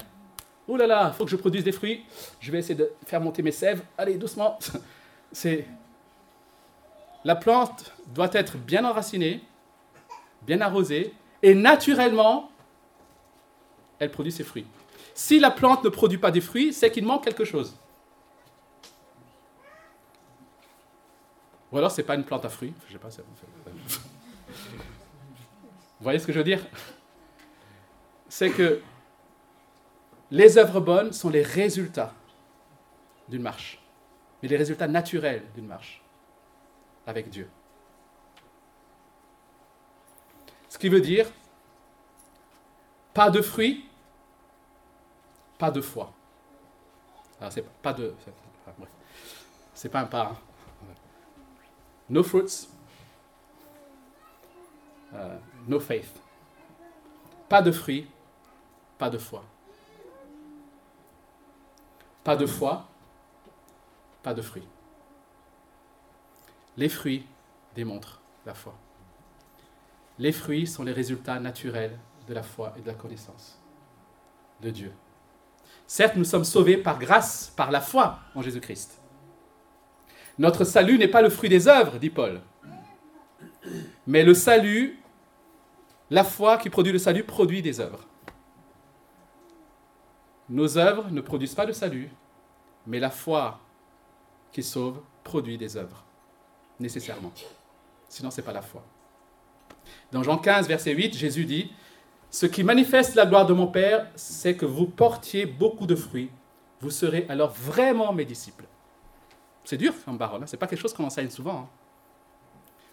Oh 0.69 0.77
là 0.77 0.87
là, 0.87 1.11
il 1.13 1.17
faut 1.17 1.25
que 1.25 1.31
je 1.31 1.37
produise 1.37 1.65
des 1.65 1.73
fruits. 1.73 2.05
Je 2.39 2.53
vais 2.53 2.59
essayer 2.59 2.77
de 2.77 2.93
faire 3.05 3.21
monter 3.21 3.43
mes 3.43 3.51
sèves. 3.51 3.83
Allez, 3.99 4.15
doucement. 4.15 4.59
C'est 5.33 5.67
la 7.25 7.35
plante 7.37 7.93
doit 8.15 8.31
être 8.33 8.57
bien 8.57 8.85
enracinée, 8.85 9.43
bien 10.47 10.61
arrosée, 10.61 11.15
et 11.43 11.55
naturellement, 11.55 12.51
elle 13.99 14.11
produit 14.11 14.33
ses 14.33 14.45
fruits. 14.45 14.67
Si 15.15 15.39
la 15.39 15.51
plante 15.51 15.85
ne 15.85 15.89
produit 15.89 16.19
pas 16.19 16.31
des 16.31 16.41
fruits, 16.41 16.73
c'est 16.73 16.91
qu'il 16.91 17.05
manque 17.05 17.25
quelque 17.25 17.45
chose. 17.45 17.77
Ou 21.71 21.79
alors, 21.79 21.91
c'est 21.91 22.03
pas 22.03 22.15
une 22.15 22.25
plante 22.25 22.45
à 22.45 22.49
fruits. 22.49 22.75
Je 22.89 22.93
sais 22.93 22.99
pas. 22.99 23.09
Vous 24.49 26.05
voyez 26.05 26.19
ce 26.19 26.27
que 26.27 26.33
je 26.33 26.39
veux 26.39 26.45
dire? 26.45 26.65
C'est 28.29 28.51
que 28.51 28.81
les 30.31 30.59
œuvres 30.59 30.81
bonnes 30.81 31.13
sont 31.13 31.31
les 31.31 31.43
résultats 31.43 32.15
d'une 33.29 33.43
marche, 33.43 33.79
mais 34.43 34.49
les 34.49 34.57
résultats 34.57 34.89
naturels 34.89 35.45
d'une 35.55 35.67
marche 35.67 36.03
avec 37.07 37.31
Dieu. 37.31 37.49
Ce 40.73 40.79
qui 40.79 40.89
veut 40.89 41.03
dire 41.03 41.27
pas 43.13 43.29
de 43.29 43.43
fruits, 43.43 43.85
pas 45.59 45.71
de 45.71 45.83
foi. 45.83 46.11
Alors 47.39 47.53
c'est 47.53 47.63
pas 47.63 47.93
de, 47.93 48.15
c'est 49.75 49.91
pas 49.91 50.01
un 50.01 50.07
pas. 50.07 50.29
Hein. 50.29 50.37
No 52.09 52.23
fruits, 52.23 52.71
uh, 55.13 55.17
no 55.69 55.79
faith. 55.79 56.19
Pas 57.51 57.61
de 57.61 57.71
fruits, 57.71 58.09
pas 58.97 59.11
de 59.11 59.19
foi. 59.19 59.45
Pas 62.25 62.35
de 62.35 62.47
foi, 62.47 62.89
pas 64.23 64.33
de 64.33 64.41
fruits. 64.41 64.69
Les 66.79 66.89
fruits 66.89 67.27
démontrent 67.75 68.23
la 68.47 68.55
foi. 68.55 68.73
Les 70.19 70.33
fruits 70.33 70.67
sont 70.67 70.85
les 70.85 70.93
résultats 70.93 71.41
naturels 71.41 71.99
de 72.29 72.35
la 72.35 72.43
foi 72.43 72.75
et 72.79 72.83
de 72.83 72.87
la 72.87 72.95
connaissance 72.95 73.59
de 74.61 74.71
Dieu. 74.71 74.93
Certes, 75.87 76.17
nous 76.17 76.25
sommes 76.25 76.45
sauvés 76.45 76.77
par 76.77 76.99
grâce, 76.99 77.53
par 77.57 77.71
la 77.71 77.81
foi 77.81 78.19
en 78.35 78.43
Jésus-Christ. 78.43 79.01
Notre 80.39 80.65
salut 80.65 80.99
n'est 80.99 81.09
pas 81.09 81.23
le 81.23 81.29
fruit 81.29 81.49
des 81.49 81.69
œuvres, 81.69 81.99
dit 81.99 82.11
Paul. 82.11 82.41
Mais 84.07 84.25
le 84.25 84.35
salut, 84.35 84.99
la 86.11 86.25
foi 86.25 86.59
qui 86.59 86.71
produit 86.71 86.93
le 86.93 86.99
salut, 86.99 87.25
produit 87.25 87.63
des 87.63 87.81
œuvres. 87.81 88.07
Nos 90.49 90.77
œuvres 90.79 91.11
ne 91.11 91.21
produisent 91.21 91.55
pas 91.55 91.65
le 91.65 91.73
salut, 91.73 92.11
mais 92.87 92.99
la 92.99 93.11
foi 93.11 93.61
qui 94.51 94.63
sauve 94.63 95.01
produit 95.25 95.57
des 95.57 95.77
œuvres, 95.77 96.05
nécessairement. 96.81 97.33
Sinon, 98.09 98.31
ce 98.31 98.41
n'est 98.41 98.45
pas 98.45 98.53
la 98.53 98.63
foi. 98.63 98.85
Dans 100.11 100.23
Jean 100.23 100.39
15, 100.39 100.69
verset 100.69 100.93
8, 100.93 101.17
Jésus 101.17 101.45
dit, 101.45 101.73
Ce 102.31 102.47
qui 102.47 102.65
manifeste 102.65 103.15
la 103.15 103.27
gloire 103.27 103.47
de 103.47 103.53
mon 103.53 103.67
Père, 103.67 104.07
c'est 104.15 104.57
que 104.57 104.67
vous 104.67 104.87
portiez 104.87 105.47
beaucoup 105.47 105.87
de 105.87 105.95
fruits. 105.97 106.31
Vous 106.81 106.91
serez 106.91 107.27
alors 107.29 107.51
vraiment 107.51 108.13
mes 108.13 108.25
disciples. 108.25 108.65
C'est 109.65 109.77
dur 109.77 109.95
comme 110.05 110.19
parole, 110.19 110.43
hein. 110.43 110.47
ce 110.47 110.57
n'est 110.57 110.59
pas 110.59 110.67
quelque 110.67 110.81
chose 110.81 110.93
qu'on 110.93 111.05
enseigne 111.05 111.31
souvent. 111.31 111.61
Hein. 111.61 111.69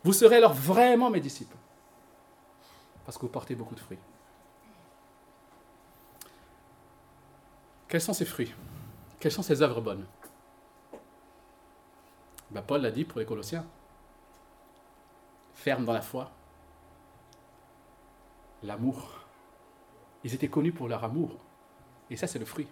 Vous 0.03 0.13
serez 0.13 0.37
alors 0.37 0.53
vraiment 0.53 1.09
mes 1.09 1.19
disciples, 1.19 1.55
parce 3.05 3.17
que 3.17 3.23
vous 3.23 3.31
portez 3.31 3.55
beaucoup 3.55 3.75
de 3.75 3.79
fruits. 3.79 3.97
Quels 7.87 8.01
sont 8.01 8.13
ces 8.13 8.25
fruits? 8.25 8.53
Quelles 9.19 9.31
sont 9.31 9.41
ces 9.41 9.61
œuvres 9.61 9.81
bonnes? 9.81 10.05
Ben, 12.51 12.61
Paul 12.61 12.81
l'a 12.81 12.91
dit 12.91 13.03
pour 13.03 13.19
les 13.19 13.25
Colossiens. 13.25 13.65
Ferme 15.55 15.85
dans 15.85 15.93
la 15.93 16.01
foi, 16.01 16.31
l'amour. 18.63 19.25
Ils 20.23 20.33
étaient 20.33 20.49
connus 20.49 20.71
pour 20.71 20.87
leur 20.87 21.03
amour. 21.03 21.31
Et 22.09 22.15
ça, 22.15 22.27
c'est 22.27 22.39
le 22.39 22.45
fruit. 22.45 22.67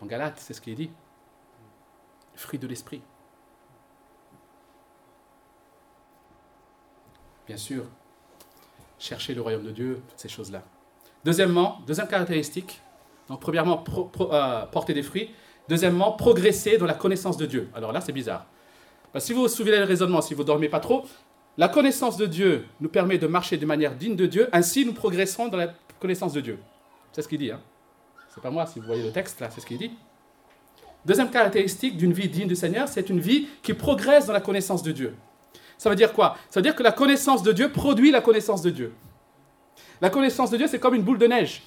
En 0.00 0.06
Galate, 0.06 0.38
c'est 0.38 0.54
ce 0.54 0.60
qui 0.60 0.72
est 0.72 0.76
dit 0.76 0.90
fruit 2.40 2.58
de 2.58 2.66
l'esprit. 2.66 3.02
Bien 7.46 7.56
sûr, 7.56 7.84
chercher 8.98 9.34
le 9.34 9.42
royaume 9.42 9.64
de 9.64 9.70
Dieu, 9.72 10.02
toutes 10.08 10.18
ces 10.18 10.28
choses-là. 10.28 10.62
Deuxièmement, 11.24 11.80
deuxième 11.86 12.08
caractéristique, 12.08 12.80
donc 13.28 13.40
premièrement, 13.40 13.84
euh, 14.20 14.66
porter 14.66 14.94
des 14.94 15.02
fruits. 15.02 15.30
Deuxièmement, 15.68 16.12
progresser 16.12 16.78
dans 16.78 16.86
la 16.86 16.94
connaissance 16.94 17.36
de 17.36 17.46
Dieu. 17.46 17.70
Alors 17.74 17.92
là, 17.92 18.00
c'est 18.00 18.12
bizarre. 18.12 18.46
si 19.18 19.32
vous 19.32 19.42
vous 19.42 19.48
souvenez 19.48 19.78
le 19.78 19.84
raisonnement, 19.84 20.20
si 20.20 20.34
vous 20.34 20.42
ne 20.42 20.46
dormez 20.46 20.68
pas 20.68 20.80
trop, 20.80 21.04
la 21.60 21.68
connaissance 21.68 22.16
de 22.16 22.24
Dieu 22.24 22.64
nous 22.80 22.88
permet 22.88 23.18
de 23.18 23.26
marcher 23.26 23.58
de 23.58 23.66
manière 23.66 23.94
digne 23.94 24.16
de 24.16 24.24
Dieu, 24.24 24.48
ainsi 24.50 24.86
nous 24.86 24.94
progresserons 24.94 25.48
dans 25.48 25.58
la 25.58 25.68
connaissance 26.00 26.32
de 26.32 26.40
Dieu. 26.40 26.58
C'est 27.12 27.20
ce 27.20 27.28
qu'il 27.28 27.38
dit. 27.38 27.50
Hein. 27.50 27.60
C'est 28.28 28.42
pas 28.42 28.50
moi, 28.50 28.64
si 28.64 28.80
vous 28.80 28.86
voyez 28.86 29.02
le 29.02 29.12
texte, 29.12 29.40
là, 29.40 29.50
c'est 29.50 29.60
ce 29.60 29.66
qu'il 29.66 29.76
dit. 29.76 29.90
Deuxième 31.04 31.30
caractéristique 31.30 31.98
d'une 31.98 32.14
vie 32.14 32.30
digne 32.30 32.48
du 32.48 32.56
Seigneur, 32.56 32.88
c'est 32.88 33.10
une 33.10 33.20
vie 33.20 33.46
qui 33.62 33.74
progresse 33.74 34.24
dans 34.24 34.32
la 34.32 34.40
connaissance 34.40 34.82
de 34.82 34.90
Dieu. 34.90 35.14
Ça 35.76 35.90
veut 35.90 35.96
dire 35.96 36.14
quoi? 36.14 36.38
Ça 36.48 36.60
veut 36.60 36.64
dire 36.64 36.74
que 36.74 36.82
la 36.82 36.92
connaissance 36.92 37.42
de 37.42 37.52
Dieu 37.52 37.70
produit 37.70 38.10
la 38.10 38.22
connaissance 38.22 38.62
de 38.62 38.70
Dieu. 38.70 38.94
La 40.00 40.08
connaissance 40.08 40.50
de 40.50 40.56
Dieu, 40.56 40.66
c'est 40.66 40.78
comme 40.78 40.94
une 40.94 41.02
boule 41.02 41.18
de 41.18 41.26
neige 41.26 41.62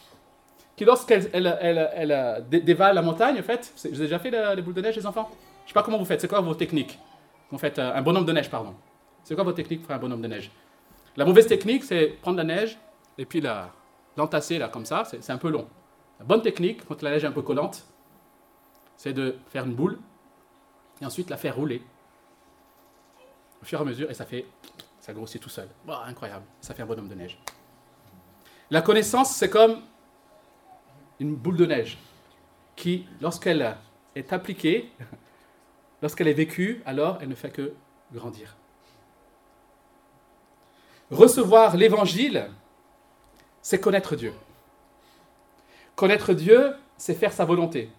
qui, 0.75 0.86
lorsqu'elle 0.86 1.29
elle, 1.34 2.45
dévale 2.49 2.95
la 2.95 3.03
montagne, 3.03 3.38
en 3.39 3.43
fait, 3.43 3.71
vous 3.75 3.89
avez 3.89 4.06
déjà 4.06 4.17
fait 4.17 4.32
les 4.56 4.62
boules 4.63 4.73
de 4.73 4.82
neige, 4.82 4.95
les 4.95 5.06
enfants? 5.06 5.29
Je 5.29 5.65
ne 5.65 5.67
sais 5.67 5.73
pas 5.75 5.84
comment 5.84 5.99
vous 5.99 6.06
faites, 6.06 6.19
c'est 6.19 6.27
quoi 6.27 6.41
vos 6.41 6.56
techniques? 6.56 6.97
Vous 7.51 7.60
faites 7.60 7.77
euh, 7.77 7.93
un 7.93 8.01
bonhomme 8.01 8.25
de 8.25 8.32
neige, 8.32 8.49
pardon. 8.49 8.73
C'est 9.23 9.36
quoi 9.36 9.43
votre 9.43 9.57
technique 9.57 9.81
pour 9.81 9.88
faire 9.88 9.97
un 9.97 9.99
bonhomme 9.99 10.21
de 10.21 10.27
neige? 10.27 10.51
La 11.15 11.25
mauvaise 11.25 11.47
technique, 11.47 11.83
c'est 11.83 12.07
prendre 12.21 12.38
la 12.38 12.43
neige 12.43 12.77
et 13.17 13.25
puis 13.25 13.41
l'entasser 14.17 14.57
là, 14.57 14.67
comme 14.67 14.86
ça, 14.86 15.03
c'est 15.05 15.31
un 15.31 15.38
peu 15.38 15.49
long. 15.49 15.67
La 16.19 16.25
bonne 16.25 16.41
technique, 16.41 16.86
quand 16.86 17.01
la 17.01 17.12
neige 17.12 17.23
est 17.23 17.27
un 17.27 17.31
peu 17.31 17.41
collante, 17.41 17.86
c'est 18.97 19.13
de 19.13 19.36
faire 19.47 19.65
une 19.65 19.75
boule 19.75 19.99
et 21.01 21.05
ensuite 21.05 21.29
la 21.29 21.38
faire 21.38 21.55
rouler 21.55 21.81
au 23.62 23.65
fur 23.65 23.79
et 23.79 23.81
à 23.81 23.86
mesure 23.86 24.09
et 24.12 24.13
ça 24.13 24.25
fait, 24.25 24.45
ça 24.99 25.13
grossit 25.13 25.41
tout 25.41 25.49
seul. 25.49 25.67
incroyable, 26.05 26.45
ça 26.62 26.73
fait 26.73 26.83
un 26.83 26.86
bonhomme 26.86 27.07
de 27.07 27.15
neige. 27.15 27.39
La 28.69 28.81
connaissance, 28.81 29.36
c'est 29.36 29.49
comme 29.49 29.81
une 31.19 31.36
boule 31.36 31.57
de 31.57 31.65
neige 31.65 31.97
qui, 32.75 33.05
lorsqu'elle 33.21 33.75
est 34.15 34.33
appliquée, 34.33 34.91
lorsqu'elle 36.01 36.27
est 36.27 36.33
vécue, 36.33 36.81
alors 36.86 37.19
elle 37.21 37.29
ne 37.29 37.36
fait 37.36 37.51
que 37.51 37.73
grandir. 38.12 38.55
Recevoir 41.13 41.78
l'évangile, 41.78 42.49
c'est 43.62 43.80
connaître 43.80 44.15
Dieu. 44.15 44.34
Connaître 45.95 46.34
Dieu, 46.34 46.73
c'est 46.97 47.13
faire 47.13 47.32
sa 47.32 47.45
volonté. 47.45 47.89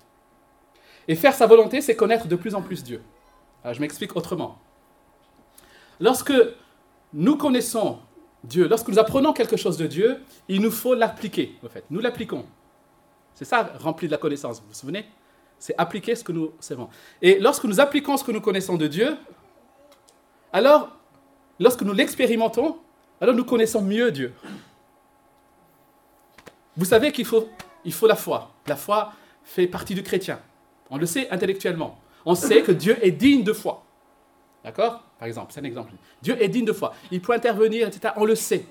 Et 1.07 1.15
faire 1.15 1.35
sa 1.35 1.47
volonté, 1.47 1.81
c'est 1.81 1.95
connaître 1.95 2.27
de 2.27 2.37
plus 2.37 2.55
en 2.55 2.63
plus 2.63 2.83
Dieu. 2.83 3.03
je 3.65 3.81
m'explique 3.81 4.17
autrement. 4.17 4.59
Lorsque 6.01 6.33
nous 7.13 7.37
connaissons 7.37 7.99
Dieu, 8.43 8.67
lorsque 8.67 8.89
nous 8.89 8.99
apprenons 8.99 9.33
quelque 9.33 9.57
chose 9.57 9.77
de 9.77 9.87
Dieu, 9.87 10.21
il 10.49 10.61
nous 10.61 10.73
faut 10.73 10.95
l'appliquer, 10.95 11.57
en 11.65 11.69
fait. 11.69 11.85
Nous 11.91 12.01
l'appliquons. 12.01 12.45
C'est 13.35 13.45
ça, 13.45 13.73
rempli 13.79 14.09
de 14.09 14.13
la 14.13 14.19
connaissance, 14.19 14.61
vous 14.61 14.69
vous 14.69 14.75
souvenez? 14.75 15.07
C'est 15.59 15.75
appliquer 15.79 16.15
ce 16.15 16.25
que 16.25 16.33
nous 16.33 16.53
savons. 16.59 16.89
Et 17.23 17.39
lorsque 17.39 17.65
nous 17.65 17.81
appliquons 17.81 18.17
ce 18.17 18.25
que 18.25 18.33
nous 18.33 18.41
connaissons 18.41 18.77
de 18.77 18.87
Dieu, 18.87 19.17
alors, 20.53 20.91
lorsque 21.59 21.83
nous 21.83 21.93
l'expérimentons, 21.93 22.79
alors 23.21 23.35
nous 23.35 23.45
connaissons 23.45 23.83
mieux 23.83 24.11
Dieu. 24.13 24.35
Vous 26.77 26.85
savez 26.85 27.13
qu'il 27.13 27.25
faut, 27.25 27.49
la 28.03 28.17
foi. 28.17 28.51
La 28.67 28.77
foi 28.77 29.13
fait 29.45 29.67
partie 29.67 29.95
du 29.95 30.03
chrétien. 30.03 30.41
On 30.91 30.99
le 30.99 31.07
sait 31.07 31.31
intellectuellement. 31.31 31.99
On 32.25 32.35
sait 32.35 32.63
que 32.63 32.73
Dieu 32.73 32.97
est 33.05 33.13
digne 33.13 33.45
de 33.45 33.53
foi. 33.53 33.85
D'accord? 34.65 35.03
Par 35.19 35.29
exemple, 35.29 35.53
c'est 35.53 35.61
un 35.61 35.65
exemple. 35.65 35.93
Dieu 36.23 36.41
est 36.43 36.49
digne 36.49 36.65
de 36.65 36.73
foi. 36.73 36.95
Il 37.11 37.21
peut 37.21 37.33
intervenir, 37.33 37.87
etc. 37.87 38.15
On 38.17 38.25
le 38.25 38.35
sait. 38.35 38.65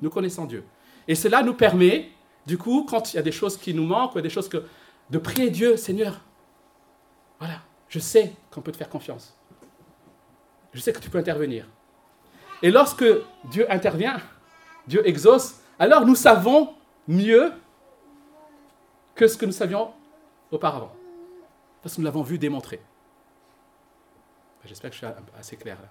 Nous 0.00 0.10
connaissons 0.10 0.46
Dieu. 0.46 0.64
Et 1.08 1.14
cela 1.14 1.42
nous 1.42 1.54
permet, 1.54 2.10
du 2.46 2.56
coup, 2.56 2.86
quand 2.88 3.12
il 3.12 3.16
y 3.16 3.18
a 3.18 3.22
des 3.22 3.32
choses 3.32 3.56
qui 3.56 3.74
nous 3.74 3.84
manquent, 3.84 4.18
des 4.18 4.30
choses 4.30 4.48
que, 4.48 4.64
de 5.10 5.18
prier 5.18 5.50
Dieu, 5.50 5.76
Seigneur, 5.76 6.20
voilà, 7.38 7.60
je 7.88 7.98
sais 7.98 8.32
qu'on 8.50 8.60
peut 8.60 8.70
te 8.70 8.76
faire 8.76 8.88
confiance. 8.88 9.36
Je 10.72 10.80
sais 10.80 10.92
que 10.92 11.00
tu 11.00 11.10
peux 11.10 11.18
intervenir. 11.18 11.66
Et 12.62 12.70
lorsque 12.70 13.04
Dieu 13.44 13.70
intervient, 13.70 14.20
Dieu 14.86 15.06
exauce, 15.06 15.60
alors 15.78 16.04
nous 16.04 16.14
savons 16.14 16.74
mieux 17.08 17.52
que 19.14 19.26
ce 19.26 19.36
que 19.36 19.46
nous 19.46 19.52
savions 19.52 19.92
auparavant. 20.50 20.92
Parce 21.82 21.94
que 21.94 22.00
nous 22.00 22.04
l'avons 22.04 22.22
vu 22.22 22.38
démontrer. 22.38 22.80
J'espère 24.64 24.90
que 24.90 24.96
je 24.96 25.06
suis 25.06 25.14
assez 25.38 25.56
clair 25.56 25.76
là. 25.80 25.88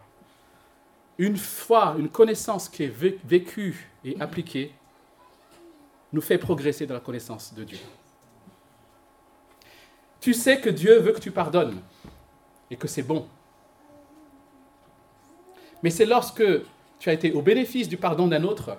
Une 1.18 1.38
foi, 1.38 1.96
une 1.98 2.10
connaissance 2.10 2.70
qui 2.70 2.84
est 2.84 2.94
vécue 3.26 3.90
et 4.06 4.16
appliquée 4.22 4.74
nous 6.14 6.22
fait 6.22 6.38
progresser 6.38 6.86
dans 6.86 6.94
la 6.94 7.00
connaissance 7.02 7.54
de 7.54 7.64
Dieu. 7.64 7.80
Tu 10.22 10.34
sais 10.34 10.60
que 10.62 10.70
Dieu 10.70 11.00
veut 11.00 11.12
que 11.12 11.20
tu 11.20 11.32
pardonnes 11.32 11.82
et 12.72 12.78
que 12.78 12.88
c'est 12.88 13.04
bon. 13.04 13.28
Mais 15.84 15.90
c'est 15.90 16.06
lorsque 16.06 16.44
tu 17.00 17.10
as 17.10 17.14
été 17.14 17.32
au 17.32 17.42
bénéfice 17.42 17.88
du 17.88 17.98
pardon 17.98 18.28
d'un 18.28 18.44
autre, 18.44 18.78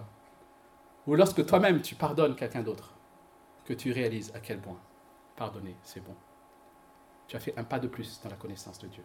ou 1.07 1.15
lorsque 1.15 1.45
toi-même 1.47 1.81
tu 1.81 1.95
pardonnes 1.95 2.37
quelqu'un 2.37 2.63
d'autre, 2.63 2.93
que 3.65 3.73
tu 3.73 3.93
réalises 3.93 4.33
à 4.35 4.41
quel 4.41 4.59
point 4.59 4.79
pardonner, 5.37 5.77
c'est 5.83 6.05
bon. 6.05 6.15
Tu 7.27 7.37
as 7.37 7.41
fait 7.41 7.55
un 7.57 7.65
pas 7.65 7.79
de 7.79 7.89
plus 7.89 8.21
dans 8.23 8.31
la 8.31 8.37
connaissance 8.37 8.79
de 8.79 8.89
Dieu. 8.89 9.05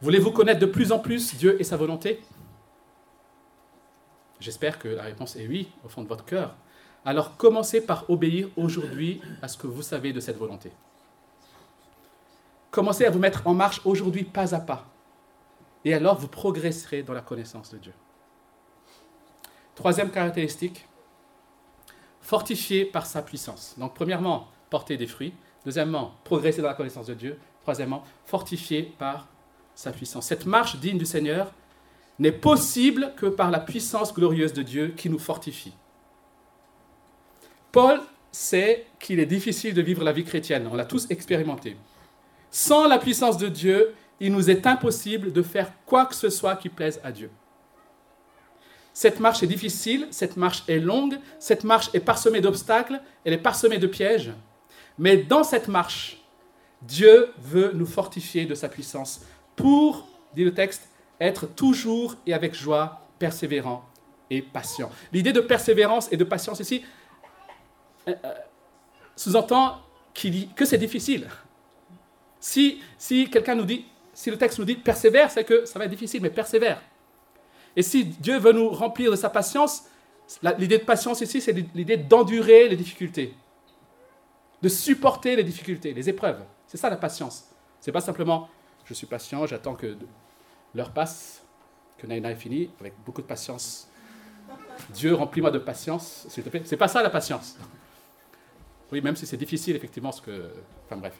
Voulez-vous 0.00 0.32
connaître 0.32 0.60
de 0.60 0.66
plus 0.66 0.92
en 0.92 0.98
plus 0.98 1.36
Dieu 1.36 1.60
et 1.60 1.64
sa 1.64 1.76
volonté? 1.76 2.22
J'espère 4.40 4.78
que 4.78 4.88
la 4.88 5.04
réponse 5.04 5.36
est 5.36 5.46
oui, 5.46 5.70
au 5.84 5.88
fond 5.88 6.02
de 6.02 6.08
votre 6.08 6.24
cœur. 6.24 6.56
Alors 7.04 7.36
commencez 7.36 7.80
par 7.80 8.10
obéir 8.10 8.48
aujourd'hui 8.56 9.20
à 9.42 9.48
ce 9.48 9.56
que 9.56 9.66
vous 9.66 9.82
savez 9.82 10.12
de 10.12 10.20
cette 10.20 10.36
volonté. 10.36 10.72
Commencez 12.74 13.04
à 13.06 13.10
vous 13.10 13.20
mettre 13.20 13.46
en 13.46 13.54
marche 13.54 13.80
aujourd'hui 13.84 14.24
pas 14.24 14.52
à 14.52 14.58
pas. 14.58 14.84
Et 15.84 15.94
alors 15.94 16.18
vous 16.18 16.26
progresserez 16.26 17.04
dans 17.04 17.12
la 17.12 17.20
connaissance 17.20 17.70
de 17.70 17.78
Dieu. 17.78 17.92
Troisième 19.76 20.10
caractéristique, 20.10 20.84
fortifié 22.20 22.84
par 22.84 23.06
sa 23.06 23.22
puissance. 23.22 23.76
Donc 23.78 23.94
premièrement, 23.94 24.48
porter 24.70 24.96
des 24.96 25.06
fruits. 25.06 25.34
Deuxièmement, 25.64 26.14
progresser 26.24 26.62
dans 26.62 26.68
la 26.68 26.74
connaissance 26.74 27.06
de 27.06 27.14
Dieu. 27.14 27.38
Troisièmement, 27.62 28.02
fortifié 28.24 28.92
par 28.98 29.28
sa 29.76 29.92
puissance. 29.92 30.26
Cette 30.26 30.44
marche 30.44 30.74
digne 30.80 30.98
du 30.98 31.06
Seigneur 31.06 31.52
n'est 32.18 32.32
possible 32.32 33.12
que 33.16 33.26
par 33.26 33.52
la 33.52 33.60
puissance 33.60 34.12
glorieuse 34.12 34.52
de 34.52 34.62
Dieu 34.62 34.94
qui 34.96 35.08
nous 35.08 35.20
fortifie. 35.20 35.74
Paul 37.70 38.00
sait 38.32 38.86
qu'il 38.98 39.20
est 39.20 39.26
difficile 39.26 39.74
de 39.74 39.82
vivre 39.82 40.02
la 40.02 40.10
vie 40.10 40.24
chrétienne, 40.24 40.68
on 40.68 40.74
l'a 40.74 40.84
tous 40.84 41.08
expérimenté. 41.08 41.76
Sans 42.54 42.86
la 42.86 42.98
puissance 42.98 43.36
de 43.36 43.48
Dieu, 43.48 43.96
il 44.20 44.30
nous 44.30 44.48
est 44.48 44.64
impossible 44.64 45.32
de 45.32 45.42
faire 45.42 45.72
quoi 45.86 46.06
que 46.06 46.14
ce 46.14 46.30
soit 46.30 46.54
qui 46.54 46.68
plaise 46.68 47.00
à 47.02 47.10
Dieu. 47.10 47.28
Cette 48.92 49.18
marche 49.18 49.42
est 49.42 49.48
difficile, 49.48 50.06
cette 50.12 50.36
marche 50.36 50.62
est 50.68 50.78
longue, 50.78 51.18
cette 51.40 51.64
marche 51.64 51.90
est 51.94 51.98
parsemée 51.98 52.40
d'obstacles, 52.40 53.00
elle 53.24 53.32
est 53.32 53.38
parsemée 53.38 53.78
de 53.78 53.88
pièges. 53.88 54.30
Mais 55.00 55.16
dans 55.16 55.42
cette 55.42 55.66
marche, 55.66 56.22
Dieu 56.80 57.32
veut 57.38 57.72
nous 57.74 57.86
fortifier 57.86 58.46
de 58.46 58.54
sa 58.54 58.68
puissance 58.68 59.22
pour, 59.56 60.06
dit 60.36 60.44
le 60.44 60.54
texte, 60.54 60.88
être 61.20 61.46
toujours 61.46 62.14
et 62.24 62.34
avec 62.34 62.54
joie, 62.54 63.00
persévérant 63.18 63.84
et 64.30 64.42
patient. 64.42 64.92
L'idée 65.12 65.32
de 65.32 65.40
persévérance 65.40 66.06
et 66.12 66.16
de 66.16 66.22
patience 66.22 66.60
ici 66.60 66.84
euh, 68.06 68.14
euh, 68.24 68.32
sous-entend 69.16 69.80
que 70.54 70.64
c'est 70.64 70.78
difficile. 70.78 71.26
Si, 72.44 73.30
quelqu'un 73.30 73.54
nous 73.54 73.64
dit, 73.64 73.86
si 74.12 74.30
le 74.30 74.36
texte 74.36 74.58
nous 74.58 74.66
dit 74.66 74.74
persévère, 74.74 75.30
c'est 75.30 75.44
que 75.44 75.64
ça 75.64 75.78
va 75.78 75.86
être 75.86 75.90
difficile, 75.90 76.20
mais 76.20 76.28
persévère. 76.28 76.82
Et 77.74 77.82
si 77.82 78.04
Dieu 78.04 78.38
veut 78.38 78.52
nous 78.52 78.68
remplir 78.68 79.10
de 79.10 79.16
sa 79.16 79.30
patience, 79.30 79.84
l'idée 80.58 80.76
de 80.76 80.84
patience 80.84 81.22
ici, 81.22 81.40
c'est 81.40 81.52
l'idée 81.74 81.96
d'endurer 81.96 82.68
les 82.68 82.76
difficultés, 82.76 83.32
de 84.60 84.68
supporter 84.68 85.36
les 85.36 85.42
difficultés, 85.42 85.94
les 85.94 86.10
épreuves. 86.10 86.44
C'est 86.66 86.76
ça 86.76 86.90
la 86.90 86.98
patience. 86.98 87.48
C'est 87.80 87.92
pas 87.92 88.02
simplement 88.02 88.50
je 88.84 88.92
suis 88.92 89.06
patient, 89.06 89.46
j'attends 89.46 89.74
que 89.74 89.96
l'heure 90.74 90.92
passe, 90.92 91.42
que 91.96 92.06
Naïna 92.06 92.30
est 92.30 92.36
fini, 92.36 92.68
avec 92.78 92.92
beaucoup 93.06 93.22
de 93.22 93.26
patience. 93.26 93.88
Dieu, 94.90 95.14
remplis-moi 95.14 95.50
de 95.50 95.58
patience, 95.58 96.26
s'il 96.28 96.44
te 96.44 96.50
plaît. 96.50 96.62
C'est 96.66 96.76
pas 96.76 96.88
ça 96.88 97.02
la 97.02 97.08
patience. 97.08 97.56
Oui, 98.92 99.00
même 99.00 99.16
si 99.16 99.24
c'est 99.26 99.38
difficile, 99.38 99.76
effectivement, 99.76 100.12
ce 100.12 100.20
que. 100.20 100.50
Enfin 100.84 100.98
bref. 100.98 101.18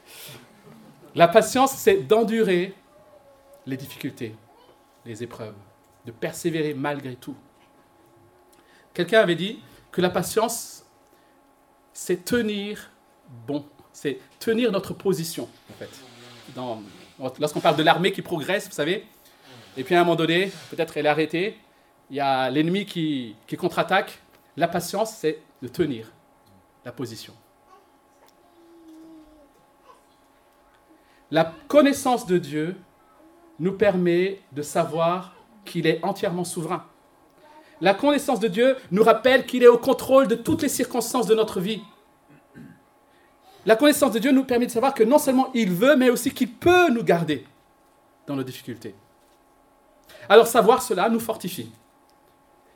La 1.14 1.28
patience, 1.28 1.72
c'est 1.72 1.98
d'endurer 1.98 2.74
les 3.66 3.76
difficultés, 3.76 4.34
les 5.04 5.22
épreuves, 5.22 5.54
de 6.04 6.10
persévérer 6.10 6.74
malgré 6.74 7.14
tout. 7.14 7.36
Quelqu'un 8.92 9.20
avait 9.20 9.36
dit 9.36 9.60
que 9.92 10.00
la 10.00 10.10
patience, 10.10 10.84
c'est 11.92 12.24
tenir 12.24 12.90
bon, 13.46 13.64
c'est 13.92 14.18
tenir 14.40 14.72
notre 14.72 14.92
position, 14.92 15.48
en 15.70 15.74
fait. 15.74 15.90
lorsqu'on 17.38 17.60
parle 17.60 17.76
de 17.76 17.82
l'armée 17.84 18.12
qui 18.12 18.22
progresse, 18.22 18.66
vous 18.66 18.74
savez, 18.74 19.06
et 19.76 19.84
puis 19.84 19.94
à 19.94 20.00
un 20.00 20.04
moment 20.04 20.16
donné, 20.16 20.52
peut-être 20.70 20.96
elle 20.96 21.06
est 21.06 21.08
arrêtée, 21.08 21.58
il 22.10 22.16
y 22.16 22.20
a 22.20 22.50
l'ennemi 22.50 22.86
qui, 22.86 23.36
qui 23.46 23.56
contre-attaque. 23.56 24.18
La 24.56 24.68
patience, 24.68 25.14
c'est 25.16 25.40
de 25.62 25.68
tenir 25.68 26.12
la 26.84 26.92
position. 26.92 27.34
La 31.34 31.52
connaissance 31.66 32.28
de 32.28 32.38
Dieu 32.38 32.76
nous 33.58 33.72
permet 33.72 34.38
de 34.52 34.62
savoir 34.62 35.34
qu'il 35.64 35.84
est 35.84 35.98
entièrement 36.04 36.44
souverain. 36.44 36.84
La 37.80 37.92
connaissance 37.92 38.38
de 38.38 38.46
Dieu 38.46 38.76
nous 38.92 39.02
rappelle 39.02 39.44
qu'il 39.44 39.64
est 39.64 39.66
au 39.66 39.76
contrôle 39.76 40.28
de 40.28 40.36
toutes 40.36 40.62
les 40.62 40.68
circonstances 40.68 41.26
de 41.26 41.34
notre 41.34 41.58
vie. 41.58 41.82
La 43.66 43.74
connaissance 43.74 44.12
de 44.12 44.20
Dieu 44.20 44.30
nous 44.30 44.44
permet 44.44 44.66
de 44.66 44.70
savoir 44.70 44.94
que 44.94 45.02
non 45.02 45.18
seulement 45.18 45.50
il 45.54 45.72
veut, 45.72 45.96
mais 45.96 46.08
aussi 46.08 46.30
qu'il 46.30 46.52
peut 46.52 46.88
nous 46.90 47.02
garder 47.02 47.44
dans 48.28 48.36
nos 48.36 48.44
difficultés. 48.44 48.94
Alors 50.28 50.46
savoir 50.46 50.82
cela 50.82 51.08
nous 51.08 51.18
fortifie. 51.18 51.72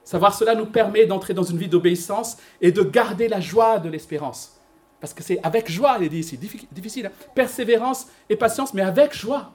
Savoir 0.02 0.34
cela 0.34 0.56
nous 0.56 0.66
permet 0.66 1.06
d'entrer 1.06 1.32
dans 1.32 1.44
une 1.44 1.58
vie 1.58 1.68
d'obéissance 1.68 2.38
et 2.60 2.72
de 2.72 2.82
garder 2.82 3.28
la 3.28 3.40
joie 3.40 3.78
de 3.78 3.88
l'espérance. 3.88 4.57
Parce 5.00 5.14
que 5.14 5.22
c'est 5.22 5.38
avec 5.42 5.70
joie, 5.70 5.96
il 5.98 6.06
est 6.06 6.08
dit 6.08 6.18
ici, 6.18 6.36
difficile, 6.72 7.06
hein. 7.06 7.12
persévérance 7.34 8.08
et 8.28 8.36
patience, 8.36 8.74
mais 8.74 8.82
avec 8.82 9.14
joie. 9.14 9.52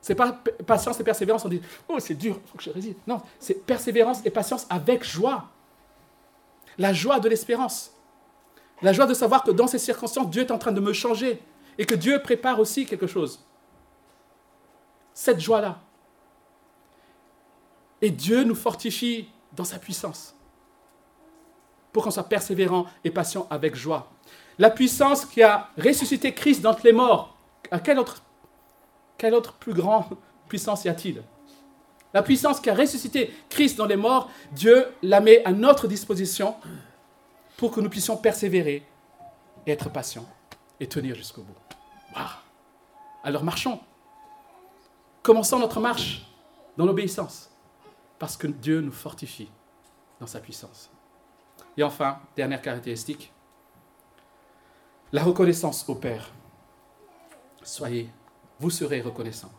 C'est 0.00 0.14
pas 0.14 0.32
patience 0.66 1.00
et 1.00 1.04
persévérance, 1.04 1.44
on 1.46 1.48
dit 1.48 1.62
Oh, 1.88 1.98
c'est 1.98 2.14
dur, 2.14 2.38
il 2.44 2.50
faut 2.50 2.58
que 2.58 2.64
je 2.64 2.70
résiste. 2.70 2.98
Non, 3.06 3.22
c'est 3.38 3.64
persévérance 3.64 4.20
et 4.26 4.30
patience 4.30 4.66
avec 4.68 5.04
joie. 5.04 5.50
La 6.76 6.92
joie 6.92 7.20
de 7.20 7.28
l'espérance. 7.28 7.92
La 8.82 8.92
joie 8.92 9.06
de 9.06 9.14
savoir 9.14 9.44
que 9.44 9.50
dans 9.50 9.66
ces 9.66 9.78
circonstances, 9.78 10.28
Dieu 10.28 10.42
est 10.42 10.50
en 10.50 10.58
train 10.58 10.72
de 10.72 10.80
me 10.80 10.92
changer 10.92 11.40
et 11.78 11.86
que 11.86 11.94
Dieu 11.94 12.20
prépare 12.20 12.60
aussi 12.60 12.84
quelque 12.84 13.06
chose. 13.06 13.42
Cette 15.14 15.40
joie-là. 15.40 15.80
Et 18.02 18.10
Dieu 18.10 18.44
nous 18.44 18.56
fortifie 18.56 19.30
dans 19.52 19.64
sa 19.64 19.78
puissance 19.78 20.34
pour 21.94 22.02
qu'on 22.02 22.10
soit 22.10 22.28
persévérant 22.28 22.86
et 23.04 23.10
patient 23.10 23.46
avec 23.50 23.76
joie. 23.76 24.10
La 24.58 24.68
puissance 24.68 25.24
qui 25.24 25.42
a 25.44 25.70
ressuscité 25.78 26.34
Christ 26.34 26.60
d'entre 26.60 26.80
les 26.84 26.92
morts, 26.92 27.38
à 27.70 27.78
quelle 27.78 27.98
autre 27.98 29.52
plus 29.54 29.72
grande 29.72 30.04
puissance 30.48 30.84
y 30.84 30.88
a-t-il? 30.88 31.22
La 32.12 32.22
puissance 32.22 32.60
qui 32.60 32.68
a 32.68 32.74
ressuscité 32.74 33.32
Christ 33.48 33.78
dans 33.78 33.86
les 33.86 33.96
morts, 33.96 34.28
Dieu 34.50 34.86
la 35.02 35.20
met 35.20 35.44
à 35.44 35.52
notre 35.52 35.86
disposition 35.86 36.56
pour 37.56 37.70
que 37.70 37.80
nous 37.80 37.88
puissions 37.88 38.16
persévérer 38.16 38.84
et 39.64 39.70
être 39.70 39.88
patients 39.88 40.28
et 40.80 40.88
tenir 40.88 41.14
jusqu'au 41.14 41.42
bout. 41.42 41.54
Alors 43.22 43.44
marchons. 43.44 43.80
Commençons 45.22 45.60
notre 45.60 45.80
marche 45.80 46.26
dans 46.76 46.86
l'obéissance 46.86 47.50
parce 48.18 48.36
que 48.36 48.48
Dieu 48.48 48.80
nous 48.80 48.92
fortifie 48.92 49.48
dans 50.20 50.26
sa 50.26 50.40
puissance. 50.40 50.90
Et 51.76 51.82
enfin, 51.82 52.18
dernière 52.36 52.62
caractéristique, 52.62 53.32
la 55.12 55.22
reconnaissance 55.22 55.88
au 55.88 55.94
Père. 55.94 56.30
Soyez 57.62 58.10
vous 58.60 58.70
serez 58.70 59.00
reconnaissant. 59.00 59.50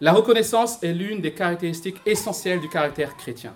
La 0.00 0.12
reconnaissance 0.12 0.82
est 0.82 0.92
l'une 0.92 1.20
des 1.20 1.34
caractéristiques 1.34 2.00
essentielles 2.04 2.60
du 2.60 2.68
caractère 2.68 3.16
chrétien. 3.16 3.54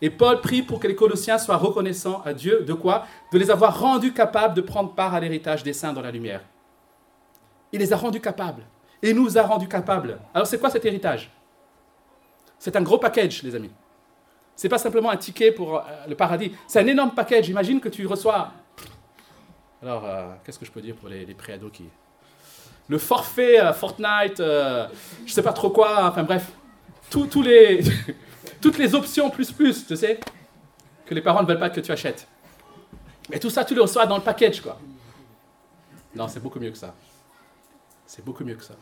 Et 0.00 0.10
Paul 0.10 0.40
prie 0.40 0.62
pour 0.62 0.80
que 0.80 0.86
les 0.86 0.94
Colossiens 0.94 1.38
soient 1.38 1.56
reconnaissants 1.56 2.22
à 2.24 2.34
Dieu 2.34 2.64
de 2.64 2.74
quoi? 2.74 3.06
De 3.32 3.38
les 3.38 3.50
avoir 3.50 3.80
rendus 3.80 4.12
capables 4.12 4.54
de 4.54 4.60
prendre 4.60 4.94
part 4.94 5.14
à 5.14 5.20
l'héritage 5.20 5.62
des 5.62 5.72
saints 5.72 5.92
dans 5.92 6.02
la 6.02 6.10
lumière. 6.10 6.42
Il 7.72 7.80
les 7.80 7.92
a 7.92 7.96
rendus 7.96 8.20
capables. 8.20 8.64
Et 9.02 9.14
nous 9.14 9.38
a 9.38 9.42
rendus 9.42 9.68
capables. 9.68 10.18
Alors 10.34 10.46
c'est 10.46 10.58
quoi 10.58 10.70
cet 10.70 10.84
héritage? 10.84 11.30
C'est 12.58 12.74
un 12.74 12.82
gros 12.82 12.98
package, 12.98 13.42
les 13.44 13.54
amis. 13.54 13.70
C'est 14.58 14.68
pas 14.68 14.78
simplement 14.78 15.10
un 15.10 15.16
ticket 15.16 15.52
pour 15.52 15.76
euh, 15.76 15.82
le 16.08 16.16
paradis. 16.16 16.50
C'est 16.66 16.80
un 16.80 16.86
énorme 16.88 17.12
package. 17.12 17.48
Imagine 17.48 17.78
que 17.80 17.88
tu 17.88 18.04
reçois. 18.08 18.50
Alors, 19.80 20.04
euh, 20.04 20.32
qu'est-ce 20.42 20.58
que 20.58 20.66
je 20.66 20.72
peux 20.72 20.80
dire 20.80 20.96
pour 20.96 21.08
les, 21.08 21.24
les 21.24 21.34
préados 21.34 21.70
qui. 21.70 21.84
Le 22.88 22.98
forfait 22.98 23.60
euh, 23.60 23.72
Fortnite, 23.72 24.38
je 24.38 24.88
sais 25.32 25.44
pas 25.44 25.52
trop 25.52 25.70
quoi, 25.70 26.08
enfin 26.08 26.24
bref. 26.24 26.50
les. 27.44 27.84
toutes 28.60 28.78
les 28.78 28.96
options 28.96 29.30
plus 29.30 29.52
plus, 29.52 29.86
tu 29.86 29.94
sais, 29.94 30.18
que 31.06 31.14
les 31.14 31.22
parents 31.22 31.42
ne 31.42 31.46
veulent 31.46 31.60
pas 31.60 31.70
que 31.70 31.78
tu 31.78 31.92
achètes. 31.92 32.26
Et 33.30 33.38
tout 33.38 33.50
ça, 33.50 33.64
tu 33.64 33.76
le 33.76 33.82
reçois 33.82 34.06
dans 34.06 34.16
le 34.16 34.24
package, 34.24 34.60
quoi. 34.60 34.80
Non, 36.16 36.26
c'est 36.26 36.40
beaucoup 36.40 36.58
mieux 36.58 36.72
que 36.72 36.78
ça. 36.78 36.96
C'est 38.06 38.24
beaucoup 38.24 38.42
mieux 38.42 38.56
que 38.56 38.64
ça. 38.64 38.74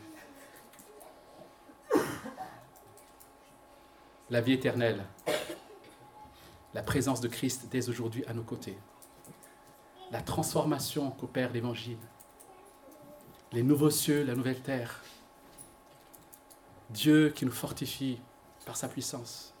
La 4.31 4.41
vie 4.41 4.53
éternelle, 4.53 5.03
la 6.77 6.83
présence 6.83 7.21
de 7.21 7.27
Christ 7.27 7.69
dès 7.71 7.89
aujourd'hui 7.89 8.23
à 8.27 8.35
nos 8.35 8.43
côtés, 8.43 8.77
la 10.11 10.21
transformation 10.21 11.09
qu'opère 11.09 11.51
l'Évangile, 11.51 11.97
les 13.51 13.63
nouveaux 13.63 13.89
cieux, 13.89 14.23
la 14.23 14.35
nouvelle 14.35 14.61
terre, 14.61 15.01
Dieu 16.91 17.31
qui 17.35 17.45
nous 17.45 17.51
fortifie 17.51 18.21
par 18.63 18.77
sa 18.77 18.87
puissance, 18.87 19.55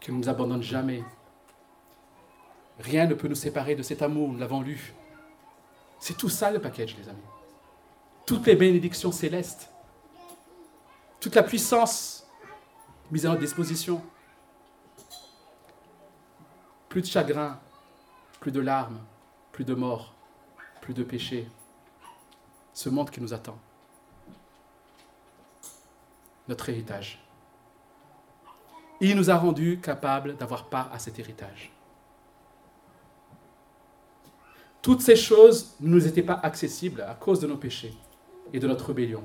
qui 0.00 0.12
ne 0.12 0.16
nous 0.16 0.30
abandonne 0.30 0.62
jamais. 0.62 1.04
Rien 2.78 3.06
ne 3.06 3.12
peut 3.12 3.28
nous 3.28 3.34
séparer 3.34 3.74
de 3.74 3.82
cet 3.82 4.00
amour, 4.00 4.30
nous 4.30 4.38
l'avons 4.38 4.62
lu. 4.62 4.94
C'est 6.00 6.16
tout 6.16 6.30
ça 6.30 6.50
le 6.50 6.58
package, 6.58 6.96
les 6.96 7.06
amis. 7.06 7.20
Toutes 8.24 8.46
les 8.46 8.56
bénédictions 8.56 9.12
célestes, 9.12 9.68
toute 11.20 11.34
la 11.34 11.42
puissance 11.42 12.26
mise 13.10 13.26
à 13.26 13.28
notre 13.28 13.42
disposition. 13.42 14.02
Plus 16.94 17.02
de 17.02 17.06
chagrin, 17.08 17.58
plus 18.38 18.52
de 18.52 18.60
larmes, 18.60 19.00
plus 19.50 19.64
de 19.64 19.74
mort, 19.74 20.14
plus 20.80 20.94
de 20.94 21.02
péché. 21.02 21.48
Ce 22.72 22.88
monde 22.88 23.10
qui 23.10 23.20
nous 23.20 23.34
attend. 23.34 23.58
Notre 26.46 26.68
héritage 26.68 27.20
il 29.00 29.16
nous 29.16 29.28
a 29.28 29.34
rendus 29.34 29.80
capables 29.82 30.36
d'avoir 30.36 30.66
part 30.66 30.88
à 30.92 31.00
cet 31.00 31.18
héritage. 31.18 31.72
Toutes 34.80 35.00
ces 35.00 35.16
choses 35.16 35.74
ne 35.80 35.88
nous 35.88 36.06
étaient 36.06 36.22
pas 36.22 36.38
accessibles 36.44 37.00
à 37.00 37.14
cause 37.14 37.40
de 37.40 37.48
nos 37.48 37.56
péchés 37.56 37.92
et 38.52 38.60
de 38.60 38.68
notre 38.68 38.86
rébellion. 38.86 39.24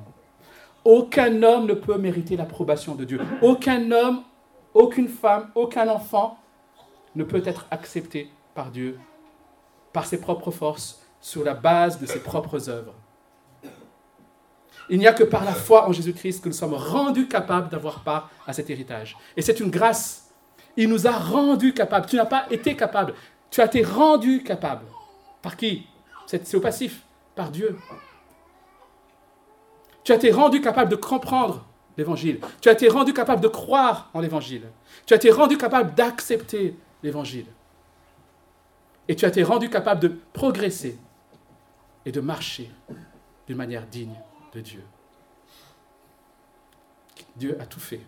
Aucun 0.84 1.43
homme 1.43 1.67
ne 1.67 1.75
peut 1.75 1.99
mériter 1.99 2.36
l'approbation 2.36 2.95
de 2.95 3.05
Dieu. 3.05 3.21
Aucun 3.43 3.91
homme, 3.91 4.23
aucune 4.73 5.08
femme, 5.08 5.51
aucun 5.53 5.88
enfant 5.88 6.38
ne 7.15 7.24
peut 7.24 7.43
être 7.45 7.65
accepté 7.72 8.30
par 8.54 8.72
Dieu 8.72 9.00
par 9.93 10.06
ses 10.06 10.19
propres 10.19 10.52
forces 10.52 11.02
sur 11.22 11.43
la 11.43 11.54
base 11.54 12.00
de 12.00 12.06
ses 12.06 12.19
propres 12.19 12.69
œuvres. 12.69 12.93
Il 14.89 14.98
n'y 14.98 15.08
a 15.08 15.13
que 15.13 15.24
par 15.24 15.45
la 15.45 15.54
foi 15.54 15.88
en 15.88 15.91
Jésus-Christ 15.91 16.43
que 16.43 16.50
nous 16.50 16.56
sommes 16.56 16.74
rendus 16.74 17.28
capables 17.28 17.69
d'avoir 17.69 18.04
part 18.04 18.30
à 18.48 18.54
cet 18.54 18.69
héritage. 18.69 19.17
Et 19.38 19.41
c'est 19.41 19.60
une 19.60 19.69
grâce. 19.69 20.32
Il 20.78 20.89
nous 20.89 21.06
a 21.06 21.12
rendus 21.12 21.74
capables. 21.74 22.08
Tu 22.08 22.15
n'as 22.15 22.26
pas 22.26 22.45
été 22.50 22.76
capable. 22.76 23.13
Tu 23.52 23.62
as 23.62 23.65
été 23.65 23.84
rendu 23.84 24.43
capable. 24.43 24.86
Par 25.41 25.58
qui? 25.58 25.86
C'est 26.26 26.56
au 26.56 26.60
passif. 26.60 27.04
Par 27.36 27.52
Dieu. 27.52 27.78
Tu 30.04 30.12
as 30.12 30.15
été 30.15 30.32
rendu 30.32 30.60
capable 30.62 30.89
de 30.89 30.95
comprendre 30.95 31.65
l'Évangile. 31.98 32.39
Tu 32.62 32.69
as 32.69 32.72
été 32.72 32.88
rendu 32.88 33.13
capable 33.13 33.41
de 33.41 33.48
croire 33.48 34.10
en 34.13 34.22
l'Évangile. 34.22 34.63
Tu 35.06 35.13
as 35.13 35.17
été 35.17 35.30
rendu 35.30 35.58
capable 35.58 35.93
d'accepter 35.93 36.76
l'Évangile. 37.03 37.45
Et 39.07 39.15
tu 39.15 39.25
as 39.25 39.29
été 39.29 39.43
rendu 39.43 39.69
capable 39.69 40.01
de 40.01 40.07
progresser 40.33 40.97
et 42.05 42.12
de 42.12 42.21
marcher 42.21 42.69
d'une 43.47 43.57
manière 43.57 43.85
digne 43.88 44.15
de 44.53 44.62
Dieu. 44.62 44.83
Dieu 47.35 47.57
a 47.59 47.65
tout 47.65 47.79
fait 47.79 48.01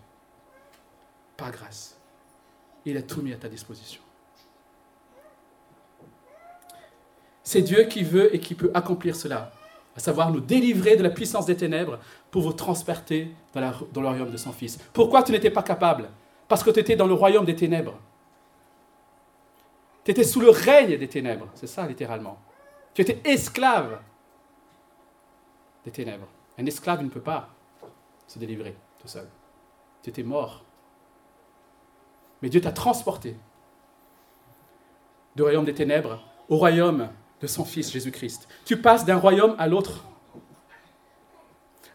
par 1.36 1.50
grâce. 1.50 1.98
Il 2.84 2.96
a 2.96 3.02
tout 3.02 3.22
mis 3.22 3.32
à 3.32 3.36
ta 3.36 3.48
disposition. 3.48 4.00
C'est 7.42 7.62
Dieu 7.62 7.84
qui 7.84 8.04
veut 8.04 8.34
et 8.34 8.38
qui 8.38 8.54
peut 8.54 8.70
accomplir 8.72 9.16
cela, 9.16 9.52
à 9.96 10.00
savoir 10.00 10.30
nous 10.30 10.40
délivrer 10.40 10.96
de 10.96 11.02
la 11.02 11.10
puissance 11.10 11.46
des 11.46 11.56
ténèbres 11.56 11.98
pour 12.30 12.42
vous 12.42 12.52
transporter 12.52 13.32
dans, 13.52 13.72
dans 13.92 14.00
le 14.00 14.08
royaume 14.08 14.30
de 14.30 14.36
son 14.36 14.52
Fils. 14.52 14.78
Pourquoi 14.92 15.22
tu 15.22 15.32
n'étais 15.32 15.50
pas 15.50 15.62
capable? 15.62 16.08
Parce 16.46 16.62
que 16.62 16.70
tu 16.70 16.78
étais 16.78 16.96
dans 16.96 17.06
le 17.06 17.14
royaume 17.14 17.44
des 17.44 17.56
ténèbres. 17.56 17.98
Tu 20.04 20.10
étais 20.10 20.24
sous 20.24 20.40
le 20.40 20.50
règne 20.50 20.96
des 20.98 21.08
ténèbres, 21.08 21.48
c'est 21.54 21.66
ça 21.66 21.86
littéralement. 21.86 22.38
Tu 22.94 23.02
étais 23.02 23.20
esclave 23.24 24.00
des 25.84 25.90
ténèbres. 25.90 26.26
Un 26.58 26.66
esclave 26.66 27.02
ne 27.02 27.08
peut 27.08 27.20
pas 27.20 27.48
se 28.26 28.38
délivrer 28.38 28.76
tout 29.00 29.08
seul. 29.08 29.28
Tu 30.02 30.10
étais 30.10 30.22
mort. 30.22 30.64
Mais 32.40 32.48
Dieu 32.48 32.60
t'a 32.60 32.72
transporté 32.72 33.36
du 35.36 35.42
royaume 35.42 35.64
des 35.64 35.74
ténèbres 35.74 36.22
au 36.48 36.56
royaume 36.56 37.08
de 37.40 37.46
son 37.46 37.64
Fils 37.64 37.90
Jésus-Christ. 37.90 38.48
Tu 38.64 38.76
passes 38.80 39.04
d'un 39.04 39.16
royaume 39.16 39.54
à 39.58 39.66
l'autre. 39.68 40.04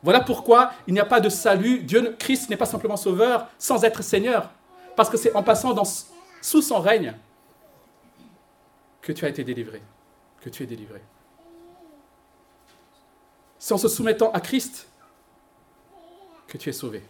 Voilà 0.01 0.21
pourquoi 0.21 0.71
il 0.87 0.93
n'y 0.93 0.99
a 0.99 1.05
pas 1.05 1.19
de 1.19 1.29
salut. 1.29 1.79
Dieu, 1.79 2.15
Christ 2.17 2.49
n'est 2.49 2.57
pas 2.57 2.65
simplement 2.65 2.97
sauveur 2.97 3.47
sans 3.57 3.83
être 3.83 4.03
Seigneur. 4.03 4.51
Parce 4.95 5.09
que 5.09 5.17
c'est 5.17 5.35
en 5.35 5.43
passant 5.43 5.75
sous 6.41 6.61
son 6.61 6.79
règne 6.79 7.15
que 9.07 9.13
tu 9.13 9.23
as 9.23 9.29
été 9.29 9.45
délivré, 9.45 9.81
que 10.41 10.49
tu 10.49 10.63
es 10.63 10.65
délivré. 10.65 10.99
C'est 13.57 13.73
en 13.73 13.77
se 13.77 13.87
soumettant 13.87 14.31
à 14.33 14.41
Christ 14.41 14.89
que 16.45 16.57
tu 16.57 16.67
es 16.67 16.73
sauvé. 16.73 17.01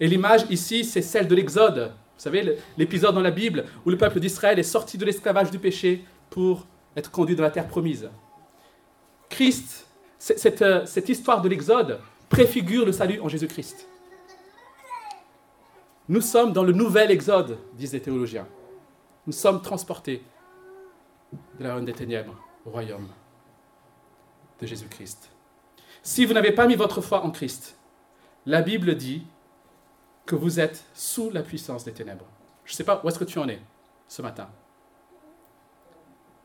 Et 0.00 0.08
l'image 0.08 0.44
ici, 0.50 0.84
c'est 0.84 1.02
celle 1.02 1.28
de 1.28 1.36
l'Exode. 1.36 1.92
Vous 2.16 2.20
savez, 2.20 2.58
l'épisode 2.76 3.14
dans 3.14 3.20
la 3.20 3.30
Bible 3.30 3.66
où 3.86 3.90
le 3.90 3.96
peuple 3.96 4.18
d'Israël 4.18 4.58
est 4.58 4.64
sorti 4.64 4.98
de 4.98 5.04
l'esclavage 5.04 5.52
du 5.52 5.60
péché 5.60 6.04
pour 6.28 6.66
être 6.96 7.12
conduit 7.12 7.36
dans 7.36 7.44
la 7.44 7.52
terre 7.52 7.68
promise. 7.68 8.10
Christ, 9.28 9.86
cette, 10.18 10.62
euh, 10.62 10.84
cette 10.84 11.08
histoire 11.08 11.42
de 11.42 11.48
l'Exode 11.48 12.00
préfigure 12.28 12.84
le 12.84 12.90
salut 12.90 13.20
en 13.20 13.28
Jésus-Christ. 13.28 13.86
Nous 16.08 16.20
sommes 16.20 16.52
dans 16.52 16.64
le 16.64 16.72
nouvel 16.72 17.12
Exode, 17.12 17.56
disent 17.74 17.92
les 17.92 18.00
théologiens. 18.00 18.48
Nous 19.26 19.32
sommes 19.32 19.62
transportés 19.62 20.24
de 21.58 21.64
la 21.64 21.76
reine 21.76 21.84
des 21.84 21.92
ténèbres 21.92 22.36
au 22.66 22.70
royaume 22.70 23.08
de 24.60 24.66
Jésus-Christ. 24.66 25.30
Si 26.02 26.24
vous 26.24 26.34
n'avez 26.34 26.52
pas 26.52 26.66
mis 26.66 26.74
votre 26.74 27.00
foi 27.00 27.22
en 27.24 27.30
Christ, 27.30 27.76
la 28.46 28.62
Bible 28.62 28.96
dit 28.96 29.24
que 30.26 30.34
vous 30.34 30.58
êtes 30.58 30.84
sous 30.94 31.30
la 31.30 31.42
puissance 31.42 31.84
des 31.84 31.92
ténèbres. 31.92 32.26
Je 32.64 32.72
ne 32.72 32.76
sais 32.76 32.84
pas 32.84 33.00
où 33.02 33.08
est-ce 33.08 33.18
que 33.18 33.24
tu 33.24 33.38
en 33.38 33.48
es 33.48 33.60
ce 34.08 34.22
matin. 34.22 34.48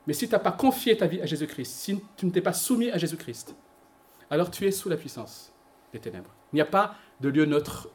Mais 0.05 0.13
si 0.13 0.27
tu 0.27 0.33
n'as 0.33 0.39
pas 0.39 0.51
confié 0.51 0.95
ta 0.95 1.07
vie 1.07 1.21
à 1.21 1.25
Jésus-Christ, 1.25 1.71
si 1.71 1.99
tu 2.15 2.25
ne 2.25 2.31
t'es 2.31 2.41
pas 2.41 2.53
soumis 2.53 2.91
à 2.91 2.97
Jésus-Christ, 2.97 3.55
alors 4.29 4.51
tu 4.51 4.65
es 4.67 4.71
sous 4.71 4.89
la 4.89 4.97
puissance 4.97 5.51
des 5.91 5.99
ténèbres. 5.99 6.29
Il 6.53 6.57
n'y 6.57 6.61
a 6.61 6.65
pas 6.65 6.95
de 7.21 7.29
lieu 7.29 7.45
neutre 7.45 7.89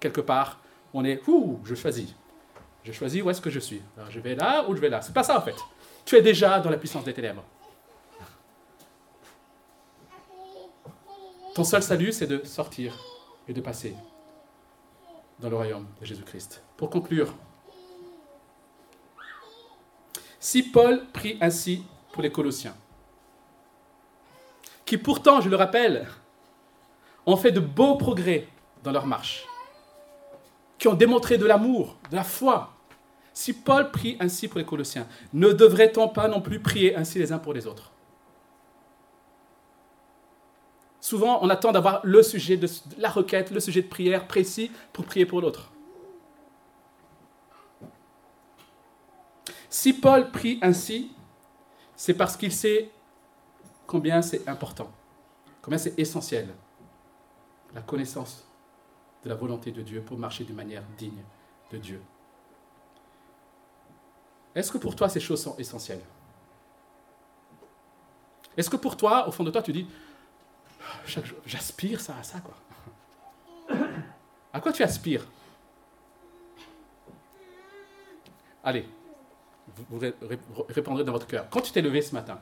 quelque 0.00 0.20
part. 0.20 0.60
On 0.94 1.04
est, 1.04 1.26
ouh, 1.28 1.58
je 1.64 1.74
choisis. 1.74 2.14
Je 2.88 2.94
choisis 2.94 3.22
où 3.22 3.28
est-ce 3.28 3.42
que 3.42 3.50
je 3.50 3.58
suis. 3.58 3.82
Je 4.08 4.18
vais 4.18 4.34
là 4.34 4.66
ou 4.66 4.74
je 4.74 4.80
vais 4.80 4.88
là. 4.88 5.02
C'est 5.02 5.12
pas 5.12 5.22
ça 5.22 5.36
en 5.36 5.42
fait. 5.42 5.56
Tu 6.06 6.16
es 6.16 6.22
déjà 6.22 6.58
dans 6.58 6.70
la 6.70 6.78
puissance 6.78 7.04
des 7.04 7.12
ténèbres. 7.12 7.44
Ton 11.54 11.64
seul 11.64 11.82
salut, 11.82 12.12
c'est 12.12 12.26
de 12.26 12.42
sortir 12.46 12.96
et 13.46 13.52
de 13.52 13.60
passer 13.60 13.94
dans 15.38 15.50
le 15.50 15.56
royaume 15.56 15.86
de 16.00 16.06
Jésus-Christ. 16.06 16.62
Pour 16.78 16.88
conclure, 16.88 17.34
si 20.40 20.62
Paul 20.62 21.04
prie 21.12 21.36
ainsi 21.42 21.84
pour 22.10 22.22
les 22.22 22.32
Colossiens, 22.32 22.74
qui 24.86 24.96
pourtant, 24.96 25.42
je 25.42 25.50
le 25.50 25.56
rappelle, 25.56 26.08
ont 27.26 27.36
fait 27.36 27.52
de 27.52 27.60
beaux 27.60 27.96
progrès 27.96 28.48
dans 28.82 28.92
leur 28.92 29.04
marche, 29.04 29.44
qui 30.78 30.88
ont 30.88 30.94
démontré 30.94 31.36
de 31.36 31.44
l'amour, 31.44 31.98
de 32.10 32.16
la 32.16 32.24
foi, 32.24 32.72
si 33.38 33.52
Paul 33.52 33.92
prie 33.92 34.16
ainsi 34.18 34.48
pour 34.48 34.58
les 34.58 34.64
Colossiens, 34.64 35.06
ne 35.32 35.52
devrait-on 35.52 36.08
pas 36.08 36.26
non 36.26 36.40
plus 36.40 36.58
prier 36.58 36.96
ainsi 36.96 37.20
les 37.20 37.30
uns 37.30 37.38
pour 37.38 37.54
les 37.54 37.68
autres? 37.68 37.92
Souvent, 41.00 41.38
on 41.40 41.48
attend 41.48 41.70
d'avoir 41.70 42.00
le 42.02 42.20
sujet 42.24 42.56
de 42.56 42.68
la 42.96 43.08
requête, 43.08 43.52
le 43.52 43.60
sujet 43.60 43.82
de 43.82 43.86
prière 43.86 44.26
précis 44.26 44.72
pour 44.92 45.04
prier 45.04 45.24
pour 45.24 45.40
l'autre. 45.40 45.70
Si 49.70 49.92
Paul 49.92 50.32
prie 50.32 50.58
ainsi, 50.60 51.12
c'est 51.94 52.14
parce 52.14 52.36
qu'il 52.36 52.52
sait 52.52 52.90
combien 53.86 54.20
c'est 54.20 54.48
important, 54.48 54.90
combien 55.62 55.78
c'est 55.78 55.96
essentiel, 55.96 56.52
la 57.72 57.82
connaissance 57.82 58.44
de 59.22 59.28
la 59.28 59.36
volonté 59.36 59.70
de 59.70 59.82
Dieu 59.82 60.02
pour 60.02 60.18
marcher 60.18 60.42
d'une 60.42 60.56
manière 60.56 60.82
digne 60.98 61.22
de 61.70 61.78
Dieu. 61.78 62.02
Est-ce 64.54 64.72
que 64.72 64.78
pour 64.78 64.96
toi 64.96 65.08
ces 65.08 65.20
choses 65.20 65.42
sont 65.42 65.56
essentielles? 65.56 66.02
Est-ce 68.58 68.68
que 68.68 68.76
pour 68.76 68.96
toi, 68.96 69.28
au 69.28 69.30
fond 69.30 69.44
de 69.44 69.52
toi, 69.52 69.62
tu 69.62 69.72
dis, 69.72 69.86
j'aspire 71.46 72.00
ça 72.00 72.16
à 72.20 72.22
ça, 72.22 72.40
quoi? 72.40 72.54
À 74.52 74.60
quoi 74.60 74.72
tu 74.72 74.82
aspires? 74.82 75.24
Allez, 78.64 78.88
vous, 79.90 80.00
répondrez 80.70 81.04
dans 81.04 81.12
votre 81.12 81.26
cœur. 81.26 81.46
Quand 81.50 81.60
tu 81.60 81.70
t'es 81.70 81.82
levé 81.82 82.02
ce 82.02 82.14
matin, 82.14 82.40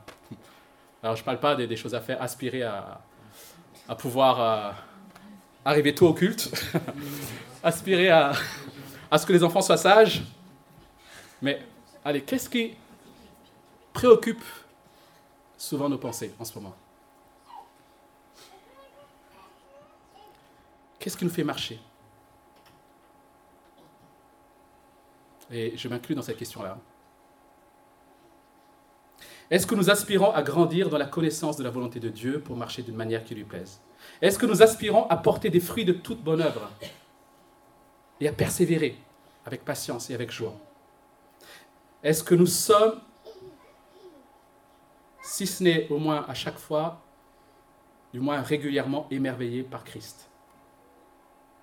alors 1.03 1.15
je 1.15 1.21
ne 1.21 1.25
parle 1.25 1.39
pas 1.39 1.55
des, 1.55 1.75
choses 1.75 1.93
à 1.93 2.01
faire, 2.01 2.19
aspirer 2.21 2.63
à, 2.63 3.01
pouvoir 3.99 4.41
euh, 4.41 4.71
arriver 5.65 5.93
tôt 5.93 6.07
au 6.07 6.13
culte, 6.13 6.49
aspirer 7.63 8.09
à, 8.09 8.31
à 9.11 9.17
ce 9.17 9.25
que 9.25 9.33
les 9.33 9.43
enfants 9.43 9.61
soient 9.61 9.77
sages, 9.77 10.23
mais 11.41 11.61
allez, 12.07 12.21
qu'est-ce 12.21 12.49
qui 12.49 12.73
préoccupe 13.91 14.43
souvent 15.57 15.89
nos 15.89 15.97
pensées 15.97 16.33
en 16.39 16.45
ce 16.45 16.57
moment? 16.57 16.73
Qu'est-ce 20.99 21.17
qui 21.17 21.25
nous 21.25 21.31
fait 21.31 21.43
marcher? 21.43 21.79
Et 25.51 25.75
je 25.77 25.87
m'inclus 25.87 26.15
dans 26.15 26.21
cette 26.21 26.37
question-là. 26.37 26.77
Est-ce 29.49 29.67
que 29.67 29.75
nous 29.75 29.89
aspirons 29.89 30.31
à 30.31 30.43
grandir 30.43 30.89
dans 30.89 30.97
la 30.97 31.05
connaissance 31.05 31.57
de 31.57 31.63
la 31.63 31.69
volonté 31.69 31.99
de 31.99 32.09
Dieu 32.09 32.39
pour 32.39 32.55
marcher 32.55 32.83
d'une 32.83 32.95
manière 32.95 33.23
qui 33.23 33.35
lui 33.35 33.45
plaise? 33.45 33.81
Est-ce 34.21 34.37
que 34.37 34.45
nous 34.45 34.61
aspirons 34.61 35.07
à 35.09 35.17
porter 35.17 35.49
des 35.49 35.59
fruits 35.59 35.85
de 35.85 35.93
toute 35.93 36.21
bonne 36.21 36.41
œuvre 36.41 36.69
et 38.19 38.27
à 38.27 38.33
persévérer 38.33 38.97
avec 39.45 39.63
patience 39.63 40.09
et 40.09 40.13
avec 40.13 40.31
joie? 40.31 40.57
Est-ce 42.03 42.23
que 42.23 42.35
nous 42.35 42.45
sommes, 42.45 43.01
si 45.21 45.47
ce 45.47 45.63
n'est 45.63 45.87
au 45.89 45.97
moins 45.97 46.25
à 46.27 46.33
chaque 46.33 46.57
fois, 46.57 47.01
du 48.13 48.19
moins 48.19 48.41
régulièrement 48.41 49.07
émerveillés 49.11 49.63
par 49.63 49.83
Christ? 49.83 50.29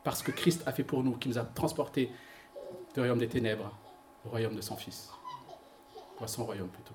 Parce 0.03 0.23
que 0.23 0.33
Christ 0.33 0.63
a 0.67 0.73
fait 0.73 0.85
pour 0.85 1.03
nous, 1.03 1.17
qui 1.17 1.29
nous 1.29 1.39
a 1.39 1.45
transportés 1.45 2.11
du 2.93 3.01
royaume 3.01 3.19
des 3.19 3.29
ténèbres 3.29 3.73
au 4.27 4.31
royaume 4.31 4.55
de 4.55 4.61
son 4.61 4.77
Fils, 4.77 5.11
ou 6.21 6.25
à 6.25 6.27
son 6.27 6.45
royaume 6.45 6.69
plutôt. 6.69 6.95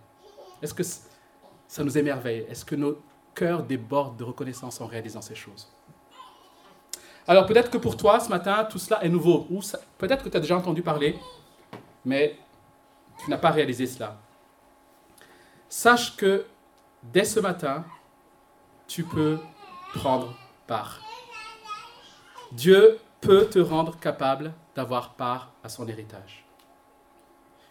Est-ce 0.62 0.74
que 0.74 0.84
ça 0.84 1.84
nous 1.84 1.98
émerveille? 1.98 2.46
Est-ce 2.50 2.66
que 2.66 2.76
nos 2.76 3.02
cœurs 3.34 3.64
débordent 3.64 4.18
de 4.18 4.24
reconnaissance 4.24 4.82
en 4.82 4.86
réalisant 4.86 5.22
ces 5.22 5.36
choses? 5.36 5.72
Alors 7.28 7.46
peut-être 7.46 7.72
que 7.72 7.78
pour 7.78 7.96
toi, 7.96 8.20
ce 8.20 8.30
matin, 8.30 8.66
tout 8.66 8.80
cela 8.80 9.04
est 9.04 9.10
nouveau, 9.10 9.48
ou 9.50 9.62
peut-être 9.98 10.24
que 10.24 10.30
tu 10.30 10.38
as 10.38 10.40
déjà 10.40 10.58
entendu 10.58 10.82
parler, 10.82 11.18
mais 12.04 12.38
tu 13.20 13.30
n'as 13.30 13.38
pas 13.38 13.52
réalisé 13.52 13.86
cela. 13.86 14.18
Sache 15.68 16.16
que 16.16 16.46
dès 17.04 17.26
ce 17.26 17.40
matin, 17.40 17.86
tu 18.88 19.04
peux 19.04 19.38
prendre 19.94 20.36
part. 20.68 21.02
Dieu 22.52 23.00
peut 23.22 23.48
te 23.48 23.60
rendre 23.60 24.00
capable 24.00 24.54
d'avoir 24.76 25.14
part 25.14 25.52
à 25.64 25.70
son 25.70 25.88
héritage. 25.88 26.46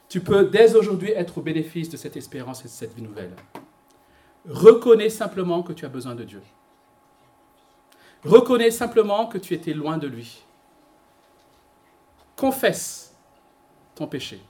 Tu 0.09 0.21
peux 0.21 0.45
dès 0.45 0.75
aujourd'hui 0.77 1.11
être 1.11 1.39
au 1.39 1.43
bénéfice 1.43 1.89
de 1.89 1.97
cette 1.97 2.17
espérance 2.17 2.61
et 2.61 2.65
de 2.65 2.69
cette 2.69 2.95
vie 2.95 3.03
nouvelle. 3.03 3.35
Reconnais 4.49 5.11
simplement 5.11 5.63
que 5.63 5.73
tu 5.73 5.85
as 5.85 5.91
besoin 5.91 6.15
de 6.15 6.25
Dieu. 6.25 6.43
Reconnais 8.25 8.71
simplement 8.71 9.27
que 9.27 9.39
tu 9.39 9.55
étais 9.55 9.75
loin 9.75 9.99
de 9.99 10.07
lui. 10.07 10.43
Confesse 12.37 13.15
ton 13.95 14.07
péché. 14.07 14.41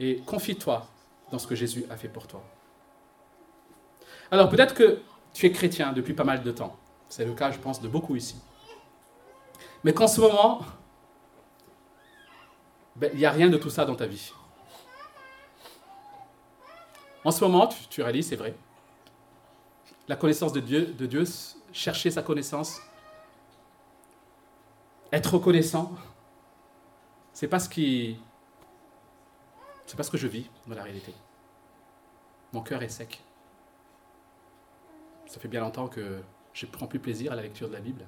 Et 0.00 0.22
confie-toi 0.26 0.88
dans 1.30 1.38
ce 1.38 1.46
que 1.46 1.54
Jésus 1.54 1.84
a 1.90 1.96
fait 1.96 2.08
pour 2.08 2.26
toi. 2.26 2.42
Alors 4.30 4.48
peut-être 4.48 4.74
que 4.74 5.00
tu 5.34 5.46
es 5.46 5.52
chrétien 5.52 5.92
depuis 5.92 6.14
pas 6.14 6.24
mal 6.24 6.42
de 6.42 6.50
temps. 6.50 6.76
C'est 7.08 7.24
le 7.24 7.34
cas, 7.34 7.50
je 7.50 7.58
pense, 7.58 7.80
de 7.80 7.88
beaucoup 7.88 8.16
ici. 8.16 8.36
Mais 9.84 9.92
qu'en 9.92 10.08
ce 10.08 10.20
moment, 10.20 10.62
ben, 12.96 13.10
il 13.12 13.18
n'y 13.18 13.26
a 13.26 13.30
rien 13.30 13.48
de 13.48 13.58
tout 13.58 13.70
ça 13.70 13.84
dans 13.84 13.94
ta 13.94 14.06
vie. 14.06 14.32
En 17.24 17.30
ce 17.30 17.44
moment, 17.44 17.68
tu, 17.90 18.02
réalises, 18.02 18.28
c'est 18.28 18.36
vrai, 18.36 18.54
la 20.08 20.16
connaissance 20.16 20.52
de 20.52 20.60
Dieu, 20.60 20.86
de 20.86 21.06
Dieu, 21.06 21.24
chercher 21.72 22.10
sa 22.10 22.22
connaissance, 22.22 22.80
être 25.12 25.34
reconnaissant, 25.34 25.92
c'est 27.32 27.48
pas 27.48 27.58
ce 27.58 27.68
qui, 27.68 28.16
c'est 29.90 29.96
pas 29.96 30.04
ce 30.04 30.10
que 30.12 30.18
je 30.18 30.28
vis 30.28 30.48
dans 30.68 30.76
la 30.76 30.84
réalité. 30.84 31.12
Mon 32.52 32.62
cœur 32.62 32.80
est 32.80 32.88
sec. 32.88 33.24
Ça 35.26 35.40
fait 35.40 35.48
bien 35.48 35.60
longtemps 35.60 35.88
que 35.88 36.22
je 36.52 36.66
ne 36.66 36.70
prends 36.70 36.86
plus 36.86 37.00
plaisir 37.00 37.32
à 37.32 37.34
la 37.34 37.42
lecture 37.42 37.66
de 37.66 37.72
la 37.72 37.80
Bible. 37.80 38.06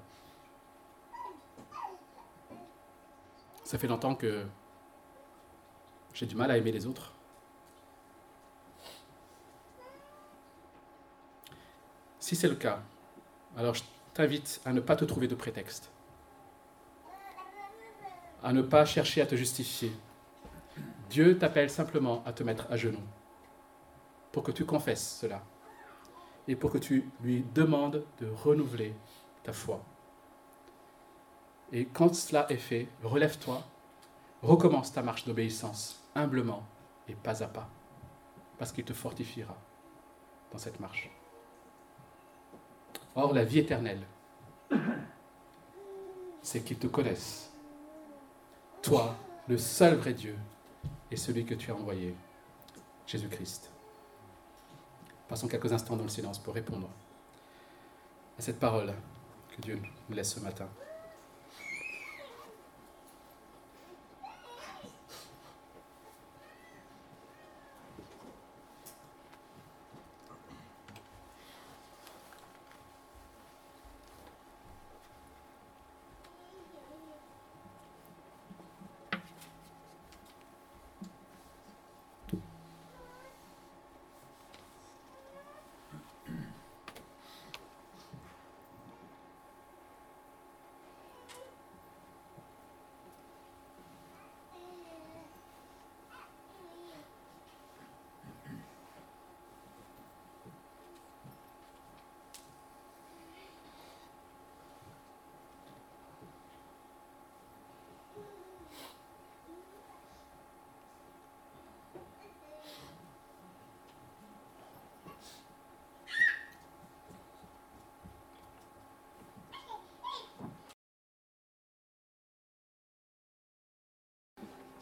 Ça 3.64 3.78
fait 3.78 3.88
longtemps 3.88 4.14
que 4.14 4.46
j'ai 6.14 6.26
du 6.26 6.36
mal 6.36 6.52
à 6.52 6.56
aimer 6.56 6.70
les 6.70 6.86
autres. 6.86 7.14
Si 12.20 12.36
c'est 12.36 12.48
le 12.48 12.54
cas, 12.54 12.80
alors 13.56 13.74
je 13.74 13.82
t'invite 14.14 14.60
à 14.64 14.72
ne 14.72 14.80
pas 14.80 14.94
te 14.94 15.04
trouver 15.04 15.26
de 15.26 15.34
prétexte, 15.34 15.90
à 18.40 18.52
ne 18.52 18.62
pas 18.62 18.84
chercher 18.84 19.20
à 19.20 19.26
te 19.26 19.34
justifier. 19.34 19.92
Dieu 21.12 21.36
t'appelle 21.36 21.68
simplement 21.68 22.22
à 22.24 22.32
te 22.32 22.42
mettre 22.42 22.66
à 22.72 22.76
genoux 22.78 23.06
pour 24.32 24.42
que 24.42 24.50
tu 24.50 24.64
confesses 24.64 25.18
cela 25.20 25.42
et 26.48 26.56
pour 26.56 26.72
que 26.72 26.78
tu 26.78 27.10
lui 27.20 27.44
demandes 27.54 28.02
de 28.18 28.30
renouveler 28.30 28.94
ta 29.42 29.52
foi. 29.52 29.84
Et 31.70 31.84
quand 31.84 32.14
cela 32.14 32.50
est 32.50 32.56
fait, 32.56 32.88
relève-toi, 33.02 33.62
recommence 34.40 34.94
ta 34.94 35.02
marche 35.02 35.26
d'obéissance 35.26 36.02
humblement 36.14 36.62
et 37.06 37.14
pas 37.14 37.42
à 37.42 37.46
pas, 37.46 37.68
parce 38.58 38.72
qu'il 38.72 38.84
te 38.84 38.94
fortifiera 38.94 39.58
dans 40.50 40.58
cette 40.58 40.80
marche. 40.80 41.10
Or, 43.14 43.34
la 43.34 43.44
vie 43.44 43.58
éternelle, 43.58 44.06
c'est 46.40 46.64
qu'il 46.64 46.78
te 46.78 46.86
connaisse, 46.86 47.52
toi, 48.80 49.14
le 49.46 49.58
seul 49.58 49.96
vrai 49.96 50.14
Dieu, 50.14 50.38
et 51.12 51.16
celui 51.16 51.44
que 51.44 51.54
tu 51.54 51.70
as 51.70 51.74
envoyé, 51.74 52.14
Jésus-Christ. 53.06 53.70
Passons 55.28 55.46
quelques 55.46 55.72
instants 55.72 55.96
dans 55.96 56.04
le 56.04 56.08
silence 56.08 56.38
pour 56.38 56.54
répondre 56.54 56.88
à 58.38 58.42
cette 58.42 58.58
parole 58.58 58.94
que 59.54 59.60
Dieu 59.60 59.78
nous 60.08 60.16
laisse 60.16 60.34
ce 60.34 60.40
matin. 60.40 60.68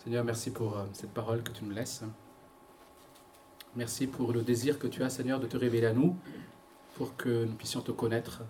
Seigneur, 0.03 0.24
merci 0.24 0.51
pour 0.51 0.78
euh, 0.78 0.86
cette 0.94 1.12
parole 1.12 1.42
que 1.42 1.51
tu 1.51 1.62
nous 1.62 1.72
laisses. 1.72 2.03
Merci 3.76 4.07
pour 4.07 4.32
le 4.32 4.40
désir 4.40 4.78
que 4.78 4.86
tu 4.86 5.03
as, 5.03 5.11
Seigneur, 5.11 5.38
de 5.38 5.46
te 5.46 5.59
révéler 5.59 5.88
à 5.88 5.92
nous, 5.92 6.16
pour 6.94 7.18
que 7.18 7.44
nous 7.44 7.53
puissions 7.53 7.82
te 7.82 7.92
connaître. 7.92 8.40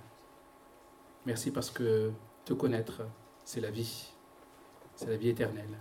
Merci 1.27 1.51
parce 1.51 1.69
que 1.69 2.13
te 2.45 2.53
connaître, 2.53 3.03
c'est 3.45 3.61
la 3.61 3.73
vie, 3.73 4.13
c'est 4.95 5.09
la 5.09 5.17
vie 5.17 5.31
éternelle. 5.31 5.77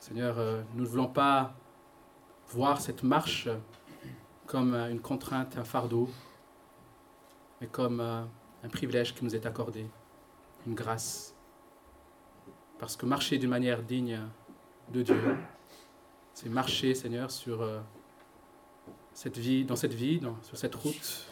Seigneur, 0.00 0.38
euh, 0.38 0.60
nous 0.74 0.82
ne 0.82 0.88
voulons 0.88 1.08
pas 1.08 1.54
voir 2.50 2.78
cette 2.78 3.02
marche 3.02 3.48
comme 4.44 4.74
une 4.74 5.00
contrainte, 5.00 5.56
un 5.56 5.64
fardeau, 5.64 6.10
mais 7.62 7.68
comme 7.68 8.00
euh, 8.00 8.22
un 8.62 8.68
privilège 8.68 9.14
qui 9.14 9.24
nous 9.24 9.34
est 9.34 9.46
accordé, 9.46 9.86
une 10.66 10.74
grâce. 10.74 11.34
Parce 12.78 12.96
que 12.96 13.06
marcher 13.06 13.38
d'une 13.38 13.50
manière 13.50 13.82
digne 13.82 14.20
de 14.92 15.02
Dieu, 15.02 15.36
c'est 16.32 16.48
marcher, 16.48 16.94
Seigneur, 16.94 17.30
sur 17.30 17.62
euh, 17.62 17.80
cette 19.12 19.36
vie, 19.36 19.64
dans 19.64 19.76
cette 19.76 19.94
vie, 19.94 20.20
sur 20.42 20.56
cette 20.56 20.74
route 20.76 21.28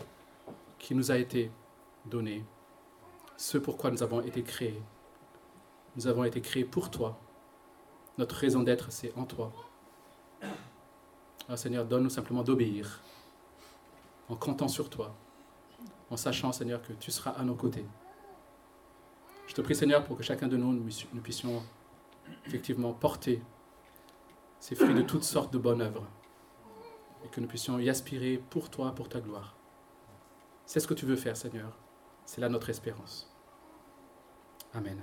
qui 0.79 0.95
nous 0.95 1.11
a 1.11 1.19
été 1.19 1.51
donnée, 2.05 2.45
ce 3.37 3.59
pourquoi 3.59 3.91
nous 3.91 4.03
avons 4.03 4.21
été 4.21 4.43
créés. 4.43 4.83
Nous 5.97 6.07
avons 6.07 6.25
été 6.25 6.41
créés 6.41 6.65
pour 6.65 6.91
toi. 6.91 7.19
Notre 8.19 8.35
raison 8.35 8.63
d'être, 8.63 8.91
c'est 8.91 9.17
en 9.17 9.25
toi. 9.25 9.53
Alors, 11.47 11.59
Seigneur, 11.59 11.85
donne-nous 11.85 12.11
simplement 12.11 12.43
d'obéir 12.43 13.01
en 14.29 14.35
comptant 14.35 14.69
sur 14.69 14.91
toi, 14.91 15.15
en 16.11 16.17
sachant, 16.17 16.51
Seigneur, 16.51 16.83
que 16.83 16.93
tu 16.95 17.13
seras 17.13 17.31
à 17.31 17.45
nos 17.45 17.55
côtés. 17.55 17.85
Je 19.47 19.55
te 19.55 19.61
prie, 19.61 19.75
Seigneur, 19.75 20.05
pour 20.05 20.17
que 20.17 20.23
chacun 20.23 20.49
de 20.49 20.57
nous, 20.57 20.73
nous 20.73 21.21
puissions 21.21 21.63
effectivement 22.47 22.93
porter 22.93 23.43
ces 24.59 24.75
fruits 24.75 24.95
de 24.95 25.03
toutes 25.03 25.25
sortes 25.25 25.53
de 25.53 25.59
bonnes 25.59 25.81
œuvres 25.81 26.07
et 27.25 27.29
que 27.29 27.41
nous 27.41 27.47
puissions 27.47 27.79
y 27.79 27.89
aspirer 27.89 28.43
pour 28.51 28.71
toi, 28.71 28.95
pour 28.95 29.09
ta 29.09 29.21
gloire. 29.21 29.57
C'est 30.65 30.81
ce 30.81 30.89
que 30.89 30.95
tu 30.95 31.07
veux 31.07 31.17
faire, 31.17 31.37
Seigneur. 31.37 31.79
C'est 32.25 32.41
là 32.41 32.49
notre 32.49 32.71
espérance. 32.71 33.33
Amen. 34.75 35.01